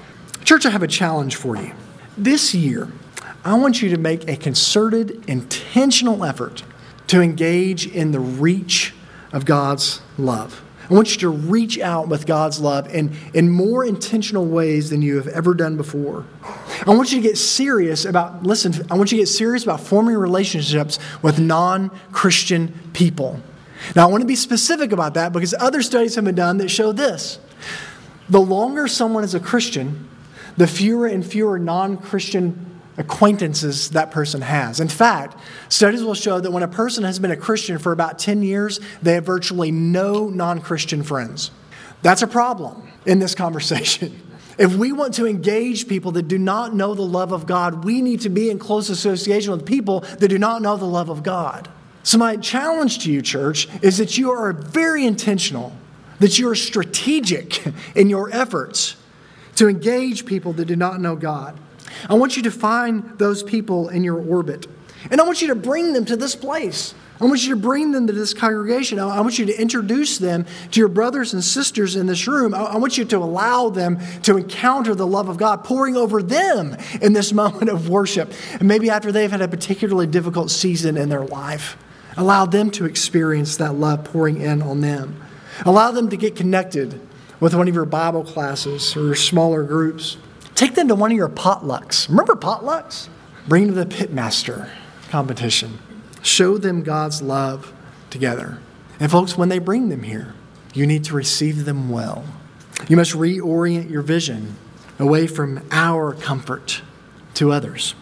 Church, 0.45 0.64
I 0.67 0.71
have 0.71 0.83
a 0.83 0.88
challenge 0.88 1.37
for 1.37 1.57
you. 1.57 1.73
This 2.17 2.55
year, 2.55 2.88
I 3.45 3.55
want 3.55 3.83
you 3.83 3.91
to 3.91 3.99
make 3.99 4.29
a 4.29 4.37
concerted, 4.37 5.25
intentional 5.29 6.25
effort 6.25 6.62
to 7.09 7.21
engage 7.21 7.87
in 7.87 8.12
the 8.12 8.21
reach 8.21 8.95
of 9.33 9.45
God's 9.45 10.01
love. 10.17 10.62
I 10.91 10.95
want 10.95 11.12
you 11.12 11.21
to 11.21 11.29
reach 11.29 11.79
out 11.79 12.09
with 12.09 12.27
God's 12.27 12.61
love 12.61 12.93
in, 12.95 13.14
in 13.35 13.51
more 13.51 13.85
intentional 13.85 14.47
ways 14.47 14.88
than 14.88 15.03
you 15.03 15.17
have 15.17 15.29
ever 15.29 15.53
done 15.53 15.77
before. 15.77 16.25
I 16.87 16.95
want 16.95 17.12
you 17.12 17.21
to 17.21 17.29
get 17.29 17.37
serious 17.37 18.07
about, 18.07 18.43
listen, 18.43 18.73
I 18.91 18.95
want 18.95 19.12
you 19.12 19.19
to 19.19 19.23
get 19.23 19.29
serious 19.29 19.64
about 19.64 19.81
forming 19.81 20.17
relationships 20.17 20.99
with 21.21 21.38
non 21.38 21.91
Christian 22.11 22.73
people. 22.95 23.41
Now, 23.95 24.09
I 24.09 24.11
want 24.11 24.23
to 24.23 24.27
be 24.27 24.37
specific 24.37 24.93
about 24.93 25.14
that 25.14 25.33
because 25.33 25.55
other 25.55 25.83
studies 25.83 26.14
have 26.17 26.25
been 26.25 26.35
done 26.35 26.59
that 26.59 26.69
show 26.69 26.93
this. 26.93 27.38
The 28.29 28.41
longer 28.41 28.88
someone 28.88 29.25
is 29.25 29.35
a 29.35 29.41
Christian, 29.41 30.09
the 30.57 30.67
fewer 30.67 31.07
and 31.07 31.25
fewer 31.25 31.59
non 31.59 31.97
Christian 31.97 32.81
acquaintances 32.99 33.91
that 33.91 34.11
person 34.11 34.43
has. 34.43 34.81
In 34.81 34.88
fact, 34.88 35.37
studies 35.69 36.03
will 36.03 36.14
show 36.14 36.41
that 36.41 36.51
when 36.51 36.64
a 36.64 36.69
person 36.69 37.05
has 37.05 37.19
been 37.19 37.31
a 37.31 37.37
Christian 37.37 37.79
for 37.79 37.93
about 37.93 38.19
10 38.19 38.43
years, 38.43 38.81
they 39.01 39.14
have 39.14 39.25
virtually 39.25 39.71
no 39.71 40.29
non 40.29 40.61
Christian 40.61 41.03
friends. 41.03 41.51
That's 42.03 42.23
a 42.23 42.27
problem 42.27 42.91
in 43.07 43.19
this 43.19 43.35
conversation. 43.35 44.23
If 44.59 44.75
we 44.75 44.91
want 44.91 45.14
to 45.14 45.27
engage 45.29 45.87
people 45.87 46.11
that 46.12 46.27
do 46.27 46.37
not 46.37 46.75
know 46.75 46.93
the 46.93 47.03
love 47.03 47.31
of 47.31 47.47
God, 47.47 47.85
we 47.85 48.03
need 48.03 48.23
to 48.23 48.29
be 48.29 48.51
in 48.51 48.59
close 48.59 48.91
association 48.91 49.53
with 49.53 49.64
people 49.64 50.01
that 50.01 50.27
do 50.27 50.37
not 50.37 50.62
know 50.62 50.77
the 50.77 50.85
love 50.85 51.11
of 51.11 51.23
God. 51.23 51.69
So, 52.03 52.19
my 52.19 52.37
challenge 52.37 53.01
to 53.01 53.13
you, 53.13 53.23
church, 53.23 53.69
is 53.83 53.99
that 53.99 54.17
you 54.17 54.31
are 54.31 54.53
very 54.53 55.07
intentional, 55.07 55.73
that 56.21 56.39
you 56.39 56.49
are 56.49 56.55
strategic 56.55 57.65
in 57.95 58.09
your 58.09 58.31
efforts 58.35 58.97
to 59.57 59.69
engage 59.69 60.25
people 60.25 60.53
that 60.55 60.67
do 60.67 60.77
not 60.77 61.01
know 61.01 61.17
God. 61.17 61.59
I 62.09 62.15
want 62.15 62.37
you 62.37 62.43
to 62.45 62.51
find 62.51 63.19
those 63.19 63.43
people 63.43 63.89
in 63.89 64.05
your 64.05 64.17
orbit. 64.17 64.67
And 65.11 65.21
I 65.21 65.25
want 65.25 65.43
you 65.43 65.49
to 65.49 65.55
bring 65.55 65.93
them 65.93 66.05
to 66.07 66.17
this 66.17 66.35
place. 66.35 66.95
I 67.21 67.25
want 67.25 67.43
you 67.43 67.51
to 67.51 67.61
bring 67.61 67.91
them 67.91 68.07
to 68.07 68.13
this 68.13 68.33
congregation. 68.33 69.01
I 69.01 69.21
want 69.21 69.39
you 69.39 69.47
to 69.47 69.61
introduce 69.61 70.19
them 70.19 70.47
to 70.71 70.81
your 70.81 70.89
brothers 70.89 71.35
and 71.35 71.43
sisters 71.43 71.97
in 71.97 72.07
this 72.07 72.29
room. 72.29 72.55
I 72.55 72.77
want 72.77 72.97
you 72.97 73.05
to 73.07 73.17
allow 73.17 73.71
them 73.71 73.99
to 74.23 74.37
encounter 74.37 74.95
the 74.95 75.07
love 75.07 75.29
of 75.29 75.37
God 75.37 75.65
pouring 75.65 75.97
over 75.97 76.23
them 76.23 76.77
in 77.03 77.13
this 77.13 77.33
moment 77.33 77.71
of 77.71 77.89
worship. 77.89 78.33
And 78.55 78.69
maybe 78.69 78.91
after 78.91 79.11
they've 79.11 79.31
had 79.31 79.43
a 79.43 79.49
particularly 79.49 80.07
difficult 80.07 80.51
season 80.51 80.97
in 80.97 81.09
their 81.09 81.25
life, 81.25 81.77
allow 82.18 82.44
them 82.44 82.70
to 82.72 82.85
experience 82.85 83.57
that 83.57 83.74
love 83.74 84.04
pouring 84.04 84.40
in 84.40 84.61
on 84.61 84.83
them. 84.83 85.22
Allow 85.64 85.92
them 85.92 86.11
to 86.11 86.16
get 86.16 86.37
connected 86.37 87.00
with 87.40 87.54
one 87.54 87.68
of 87.68 87.74
your 87.74 87.85
Bible 87.85 88.24
classes 88.24 88.96
or 88.96 89.14
smaller 89.14 89.62
groups. 89.62 90.18
Take 90.54 90.74
them 90.74 90.88
to 90.88 90.94
one 90.94 91.12
of 91.12 91.16
your 91.16 91.28
potlucks. 91.28 92.09
Remember 92.09 92.35
potlucks? 92.35 93.09
Bring 93.46 93.66
them 93.66 93.74
to 93.76 93.85
the 93.85 94.07
pitmaster 94.07 94.68
competition. 95.09 95.78
Show 96.20 96.59
them 96.59 96.83
God's 96.83 97.22
love 97.22 97.72
together. 98.11 98.59
And 99.00 99.11
folks, 99.11 99.38
when 99.38 99.48
they 99.48 99.61
bring 99.61 99.88
them 99.88 100.02
here, 100.02 100.35
you 100.74 100.87
need 100.87 101.04
to 101.04 101.14
receive 101.14 101.64
them 101.64 101.88
well. 101.88 102.24
You 102.88 102.96
must 102.96 103.12
reorient 103.12 103.90
your 103.90 104.02
vision 104.02 104.57
away 104.98 105.26
from 105.26 105.64
our 105.70 106.12
comfort 106.14 106.83
to 107.35 107.52
others. 107.52 107.94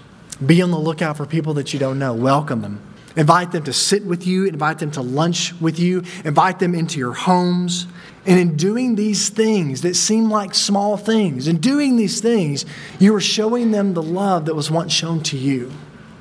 Be 0.45 0.61
on 0.63 0.71
the 0.71 0.79
lookout 0.79 1.17
for 1.17 1.27
people 1.27 1.55
that 1.55 1.73
you 1.73 1.79
don't 1.79 1.99
know. 1.99 2.15
Welcome 2.15 2.63
them. 2.63 2.81
Invite 3.17 3.53
them 3.53 3.65
to 3.65 3.73
sit 3.73 4.05
with 4.05 4.27
you, 4.27 4.45
invite 4.45 4.79
them 4.79 4.91
to 4.93 5.01
lunch 5.01 5.59
with 5.61 5.79
you, 5.79 6.05
invite 6.25 6.59
them 6.59 6.75
into 6.75 6.99
your 6.99 7.15
homes. 7.15 7.87
And 8.27 8.39
in 8.39 8.57
doing 8.57 8.97
these 8.97 9.31
things 9.31 9.83
that 9.83 9.95
seem 9.95 10.31
like 10.31 10.55
small 10.55 10.97
things, 10.97 11.49
in 11.49 11.57
doing 11.59 11.97
these 11.97 12.21
things, 12.21 12.67
you 12.99 13.15
are 13.15 13.21
showing 13.21 13.71
them 13.71 13.95
the 13.95 14.03
love 14.03 14.45
that 14.47 14.55
was 14.55 14.71
once 14.71 14.93
shown 14.93 15.23
to 15.25 15.39
you. 15.39 15.73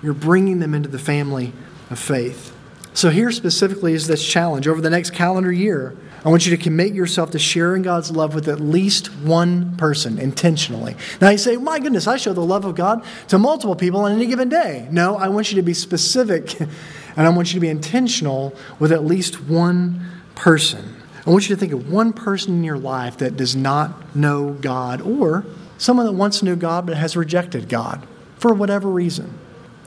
You're 0.02 0.14
bringing 0.14 0.60
them 0.60 0.74
into 0.74 0.88
the 0.88 1.00
family 1.00 1.52
of 1.90 2.00
faith. 2.00 2.56
So, 2.94 3.10
here 3.10 3.32
specifically 3.32 3.94
is 3.94 4.08
this 4.08 4.26
challenge. 4.26 4.68
Over 4.68 4.80
the 4.80 4.90
next 4.90 5.10
calendar 5.10 5.52
year, 5.52 5.98
I 6.26 6.30
want 6.30 6.48
you 6.48 6.58
to 6.58 6.62
commit 6.62 6.94
yourself 6.94 7.30
to 7.32 7.40
sharing 7.40 7.84
God's 7.84 8.10
love 8.10 8.34
with 8.34 8.48
at 8.48 8.60
least 8.60 9.14
one 9.18 9.78
person 9.78 10.18
intentionally. 10.18 10.96
Now, 11.22 11.30
you 11.30 11.38
say, 11.38 11.56
My 11.56 11.78
goodness, 11.80 12.08
I 12.08 12.18
show 12.18 12.34
the 12.34 12.42
love 12.42 12.66
of 12.66 12.74
God 12.74 13.06
to 13.28 13.38
multiple 13.38 13.76
people 13.76 14.02
on 14.02 14.12
any 14.12 14.26
given 14.26 14.50
day. 14.50 14.88
No, 14.90 15.18
I 15.18 15.28
want 15.28 15.52
you 15.52 15.56
to 15.58 15.62
be 15.62 15.76
specific 15.76 16.60
and 16.60 16.70
I 17.16 17.30
want 17.30 17.50
you 17.50 17.54
to 17.54 17.60
be 17.60 17.70
intentional 17.70 18.56
with 18.80 18.92
at 18.92 19.06
least 19.06 19.44
one 19.44 20.04
person. 20.34 20.96
I 21.28 21.30
want 21.30 21.48
you 21.48 21.56
to 21.56 21.60
think 21.60 21.74
of 21.74 21.92
one 21.92 22.12
person 22.12 22.56
in 22.56 22.64
your 22.64 22.80
life 22.80 23.18
that 23.18 23.38
does 23.38 23.56
not 23.56 24.16
know 24.16 24.54
God 24.54 25.02
or 25.02 25.46
someone 25.78 26.08
that 26.08 26.14
once 26.14 26.42
knew 26.42 26.56
God 26.56 26.88
but 26.88 26.98
has 26.98 27.16
rejected 27.16 27.70
God 27.70 28.06
for 28.38 28.52
whatever 28.52 28.90
reason. 28.90 29.38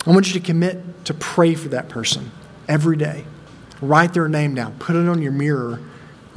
I 0.06 0.10
want 0.10 0.28
you 0.28 0.34
to 0.34 0.46
commit 0.46 1.04
to 1.06 1.14
pray 1.14 1.54
for 1.54 1.68
that 1.70 1.88
person 1.88 2.30
every 2.68 2.96
day. 2.96 3.24
Write 3.80 4.14
their 4.14 4.28
name 4.28 4.54
down, 4.54 4.78
put 4.78 4.94
it 4.94 5.08
on 5.08 5.20
your 5.20 5.32
mirror. 5.32 5.80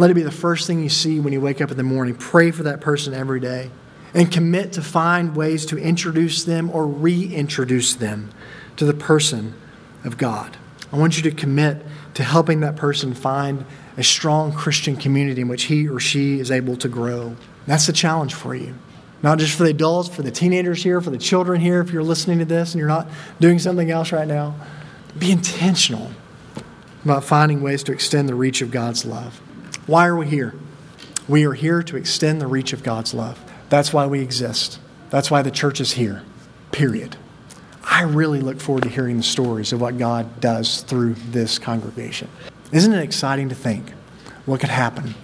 Let 0.01 0.09
it 0.09 0.15
be 0.15 0.23
the 0.23 0.31
first 0.31 0.65
thing 0.65 0.81
you 0.81 0.89
see 0.89 1.19
when 1.19 1.31
you 1.31 1.39
wake 1.39 1.61
up 1.61 1.69
in 1.69 1.77
the 1.77 1.83
morning. 1.83 2.15
Pray 2.15 2.49
for 2.49 2.63
that 2.63 2.81
person 2.81 3.13
every 3.13 3.39
day. 3.39 3.69
And 4.15 4.31
commit 4.31 4.73
to 4.73 4.81
find 4.81 5.35
ways 5.35 5.63
to 5.67 5.77
introduce 5.77 6.43
them 6.43 6.71
or 6.71 6.87
reintroduce 6.87 7.93
them 7.93 8.31
to 8.77 8.85
the 8.85 8.95
person 8.95 9.53
of 10.03 10.17
God. 10.17 10.57
I 10.91 10.97
want 10.97 11.17
you 11.17 11.23
to 11.29 11.31
commit 11.31 11.85
to 12.15 12.23
helping 12.23 12.61
that 12.61 12.75
person 12.75 13.13
find 13.13 13.63
a 13.95 14.01
strong 14.01 14.51
Christian 14.51 14.95
community 14.95 15.41
in 15.41 15.47
which 15.47 15.65
he 15.65 15.87
or 15.87 15.99
she 15.99 16.39
is 16.39 16.49
able 16.49 16.77
to 16.77 16.89
grow. 16.89 17.35
That's 17.67 17.85
the 17.85 17.93
challenge 17.93 18.33
for 18.33 18.55
you. 18.55 18.73
Not 19.21 19.37
just 19.37 19.55
for 19.55 19.65
the 19.65 19.69
adults, 19.69 20.09
for 20.09 20.23
the 20.23 20.31
teenagers 20.31 20.81
here, 20.81 20.99
for 20.99 21.11
the 21.11 21.19
children 21.19 21.61
here, 21.61 21.79
if 21.79 21.91
you're 21.91 22.01
listening 22.01 22.39
to 22.39 22.45
this 22.45 22.73
and 22.73 22.79
you're 22.79 22.87
not 22.87 23.07
doing 23.39 23.59
something 23.59 23.91
else 23.91 24.11
right 24.11 24.27
now. 24.27 24.55
Be 25.19 25.31
intentional 25.31 26.09
about 27.05 27.23
finding 27.23 27.61
ways 27.61 27.83
to 27.83 27.91
extend 27.91 28.27
the 28.27 28.33
reach 28.33 28.63
of 28.63 28.71
God's 28.71 29.05
love. 29.05 29.39
Why 29.87 30.05
are 30.05 30.15
we 30.15 30.27
here? 30.27 30.53
We 31.27 31.45
are 31.45 31.53
here 31.53 31.81
to 31.83 31.97
extend 31.97 32.39
the 32.39 32.47
reach 32.47 32.71
of 32.71 32.83
God's 32.83 33.13
love. 33.13 33.39
That's 33.69 33.91
why 33.91 34.05
we 34.05 34.21
exist. 34.21 34.79
That's 35.09 35.31
why 35.31 35.41
the 35.41 35.51
church 35.51 35.81
is 35.81 35.93
here, 35.93 36.23
period. 36.71 37.15
I 37.83 38.03
really 38.03 38.41
look 38.41 38.59
forward 38.59 38.83
to 38.83 38.89
hearing 38.89 39.17
the 39.17 39.23
stories 39.23 39.73
of 39.73 39.81
what 39.81 39.97
God 39.97 40.39
does 40.39 40.81
through 40.83 41.15
this 41.31 41.57
congregation. 41.57 42.29
Isn't 42.71 42.93
it 42.93 43.01
exciting 43.01 43.49
to 43.49 43.55
think 43.55 43.91
what 44.45 44.59
could 44.59 44.69
happen 44.69 45.15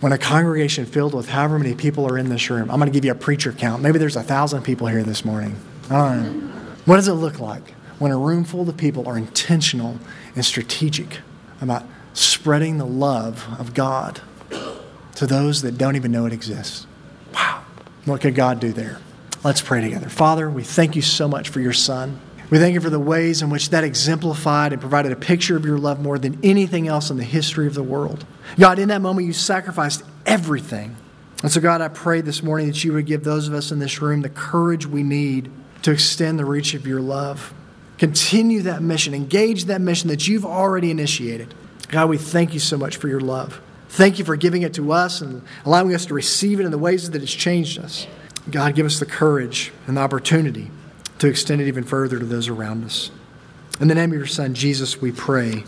when 0.00 0.12
a 0.12 0.18
congregation 0.18 0.86
filled 0.86 1.14
with 1.14 1.28
however 1.28 1.58
many 1.58 1.74
people 1.74 2.06
are 2.08 2.16
in 2.16 2.30
this 2.30 2.48
room? 2.48 2.70
I'm 2.70 2.78
going 2.78 2.90
to 2.90 2.92
give 2.92 3.04
you 3.04 3.12
a 3.12 3.16
preacher 3.16 3.52
count. 3.52 3.82
Maybe 3.82 3.98
there's 3.98 4.16
a 4.16 4.22
thousand 4.22 4.62
people 4.62 4.86
here 4.86 5.02
this 5.02 5.24
morning. 5.24 5.56
I 5.90 6.14
don't 6.14 6.40
know. 6.40 6.52
What 6.86 6.96
does 6.96 7.08
it 7.08 7.14
look 7.14 7.38
like 7.38 7.72
when 7.98 8.12
a 8.12 8.18
room 8.18 8.44
full 8.44 8.68
of 8.68 8.76
people 8.76 9.06
are 9.06 9.18
intentional 9.18 9.98
and 10.34 10.44
strategic 10.44 11.18
about 11.60 11.84
spreading 12.40 12.78
the 12.78 12.86
love 12.86 13.46
of 13.58 13.74
God 13.74 14.22
to 15.14 15.26
those 15.26 15.60
that 15.60 15.76
don't 15.76 15.94
even 15.94 16.10
know 16.10 16.24
it 16.24 16.32
exists? 16.32 16.86
Wow. 17.34 17.62
What 18.06 18.22
could 18.22 18.34
God 18.34 18.60
do 18.60 18.72
there? 18.72 18.98
Let's 19.44 19.60
pray 19.60 19.82
together. 19.82 20.08
Father, 20.08 20.48
we 20.48 20.62
thank 20.62 20.96
you 20.96 21.02
so 21.02 21.28
much 21.28 21.50
for 21.50 21.60
your 21.60 21.74
Son. 21.74 22.18
We 22.48 22.56
thank 22.56 22.72
you 22.72 22.80
for 22.80 22.88
the 22.88 22.98
ways 22.98 23.42
in 23.42 23.50
which 23.50 23.68
that 23.70 23.84
exemplified 23.84 24.72
and 24.72 24.80
provided 24.80 25.12
a 25.12 25.16
picture 25.16 25.54
of 25.54 25.66
your 25.66 25.76
love 25.76 26.00
more 26.00 26.18
than 26.18 26.38
anything 26.42 26.88
else 26.88 27.10
in 27.10 27.18
the 27.18 27.24
history 27.24 27.66
of 27.66 27.74
the 27.74 27.82
world. 27.82 28.24
God, 28.58 28.78
in 28.78 28.88
that 28.88 29.02
moment, 29.02 29.26
you 29.26 29.34
sacrificed 29.34 30.02
everything. 30.24 30.96
And 31.42 31.52
so, 31.52 31.60
God, 31.60 31.82
I 31.82 31.88
pray 31.88 32.22
this 32.22 32.42
morning 32.42 32.68
that 32.68 32.82
you 32.82 32.94
would 32.94 33.04
give 33.04 33.22
those 33.22 33.48
of 33.48 33.52
us 33.52 33.70
in 33.70 33.80
this 33.80 34.00
room 34.00 34.22
the 34.22 34.30
courage 34.30 34.86
we 34.86 35.02
need 35.02 35.50
to 35.82 35.90
extend 35.90 36.38
the 36.38 36.46
reach 36.46 36.72
of 36.72 36.86
your 36.86 37.02
love. 37.02 37.52
Continue 37.98 38.62
that 38.62 38.80
mission, 38.80 39.12
engage 39.12 39.66
that 39.66 39.82
mission 39.82 40.08
that 40.08 40.26
you've 40.26 40.46
already 40.46 40.90
initiated. 40.90 41.54
God, 41.90 42.08
we 42.08 42.18
thank 42.18 42.54
you 42.54 42.60
so 42.60 42.76
much 42.76 42.96
for 42.96 43.08
your 43.08 43.20
love. 43.20 43.60
Thank 43.88 44.20
you 44.20 44.24
for 44.24 44.36
giving 44.36 44.62
it 44.62 44.74
to 44.74 44.92
us 44.92 45.20
and 45.20 45.42
allowing 45.64 45.92
us 45.92 46.06
to 46.06 46.14
receive 46.14 46.60
it 46.60 46.64
in 46.64 46.70
the 46.70 46.78
ways 46.78 47.10
that 47.10 47.20
it's 47.20 47.32
changed 47.32 47.80
us. 47.80 48.06
God, 48.48 48.76
give 48.76 48.86
us 48.86 49.00
the 49.00 49.06
courage 49.06 49.72
and 49.88 49.96
the 49.96 50.00
opportunity 50.00 50.70
to 51.18 51.26
extend 51.26 51.60
it 51.60 51.66
even 51.66 51.82
further 51.82 52.18
to 52.18 52.24
those 52.24 52.48
around 52.48 52.84
us. 52.84 53.10
In 53.80 53.88
the 53.88 53.96
name 53.96 54.12
of 54.12 54.18
your 54.18 54.26
Son, 54.26 54.54
Jesus, 54.54 55.00
we 55.00 55.10
pray. 55.10 55.64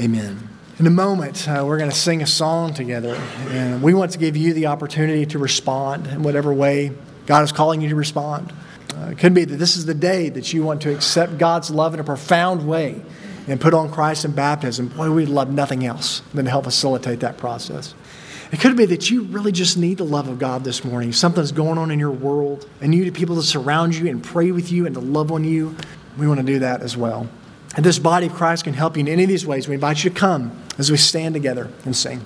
Amen. 0.00 0.48
In 0.78 0.86
a 0.86 0.90
moment, 0.90 1.46
uh, 1.46 1.64
we're 1.66 1.78
going 1.78 1.90
to 1.90 1.96
sing 1.96 2.22
a 2.22 2.26
song 2.26 2.72
together, 2.72 3.14
and 3.48 3.82
we 3.82 3.92
want 3.92 4.12
to 4.12 4.18
give 4.18 4.36
you 4.36 4.54
the 4.54 4.66
opportunity 4.66 5.26
to 5.26 5.38
respond 5.38 6.06
in 6.06 6.22
whatever 6.22 6.52
way 6.54 6.92
God 7.26 7.44
is 7.44 7.52
calling 7.52 7.82
you 7.82 7.90
to 7.90 7.94
respond. 7.94 8.52
Uh, 8.94 9.10
it 9.10 9.18
could 9.18 9.34
be 9.34 9.44
that 9.44 9.56
this 9.56 9.76
is 9.76 9.84
the 9.84 9.94
day 9.94 10.30
that 10.30 10.52
you 10.52 10.64
want 10.64 10.82
to 10.82 10.94
accept 10.94 11.36
God's 11.36 11.70
love 11.70 11.92
in 11.92 12.00
a 12.00 12.04
profound 12.04 12.66
way 12.66 13.02
and 13.46 13.60
put 13.60 13.74
on 13.74 13.90
Christ 13.90 14.24
in 14.24 14.32
baptism. 14.32 14.88
Boy, 14.88 15.10
we'd 15.10 15.28
love 15.28 15.50
nothing 15.50 15.84
else 15.84 16.22
than 16.34 16.44
to 16.46 16.50
help 16.50 16.64
facilitate 16.64 17.20
that 17.20 17.38
process. 17.38 17.94
It 18.52 18.60
could 18.60 18.76
be 18.76 18.86
that 18.86 19.10
you 19.10 19.22
really 19.24 19.52
just 19.52 19.76
need 19.76 19.98
the 19.98 20.04
love 20.04 20.28
of 20.28 20.38
God 20.38 20.64
this 20.64 20.84
morning. 20.84 21.12
Something's 21.12 21.52
going 21.52 21.78
on 21.78 21.90
in 21.90 21.98
your 21.98 22.12
world, 22.12 22.68
and 22.80 22.94
you 22.94 23.04
need 23.04 23.14
people 23.14 23.36
to 23.36 23.42
surround 23.42 23.94
you 23.96 24.08
and 24.08 24.22
pray 24.22 24.52
with 24.52 24.70
you 24.70 24.86
and 24.86 24.94
to 24.94 25.00
love 25.00 25.32
on 25.32 25.44
you. 25.44 25.76
We 26.16 26.28
want 26.28 26.40
to 26.40 26.46
do 26.46 26.60
that 26.60 26.82
as 26.82 26.96
well. 26.96 27.28
And 27.74 27.84
this 27.84 27.98
body 27.98 28.26
of 28.26 28.34
Christ 28.34 28.64
can 28.64 28.72
help 28.72 28.96
you 28.96 29.00
in 29.00 29.08
any 29.08 29.24
of 29.24 29.28
these 29.28 29.46
ways. 29.46 29.68
We 29.68 29.74
invite 29.74 30.04
you 30.04 30.10
to 30.10 30.16
come 30.16 30.56
as 30.78 30.90
we 30.90 30.96
stand 30.96 31.34
together 31.34 31.70
and 31.84 31.94
sing. 31.94 32.22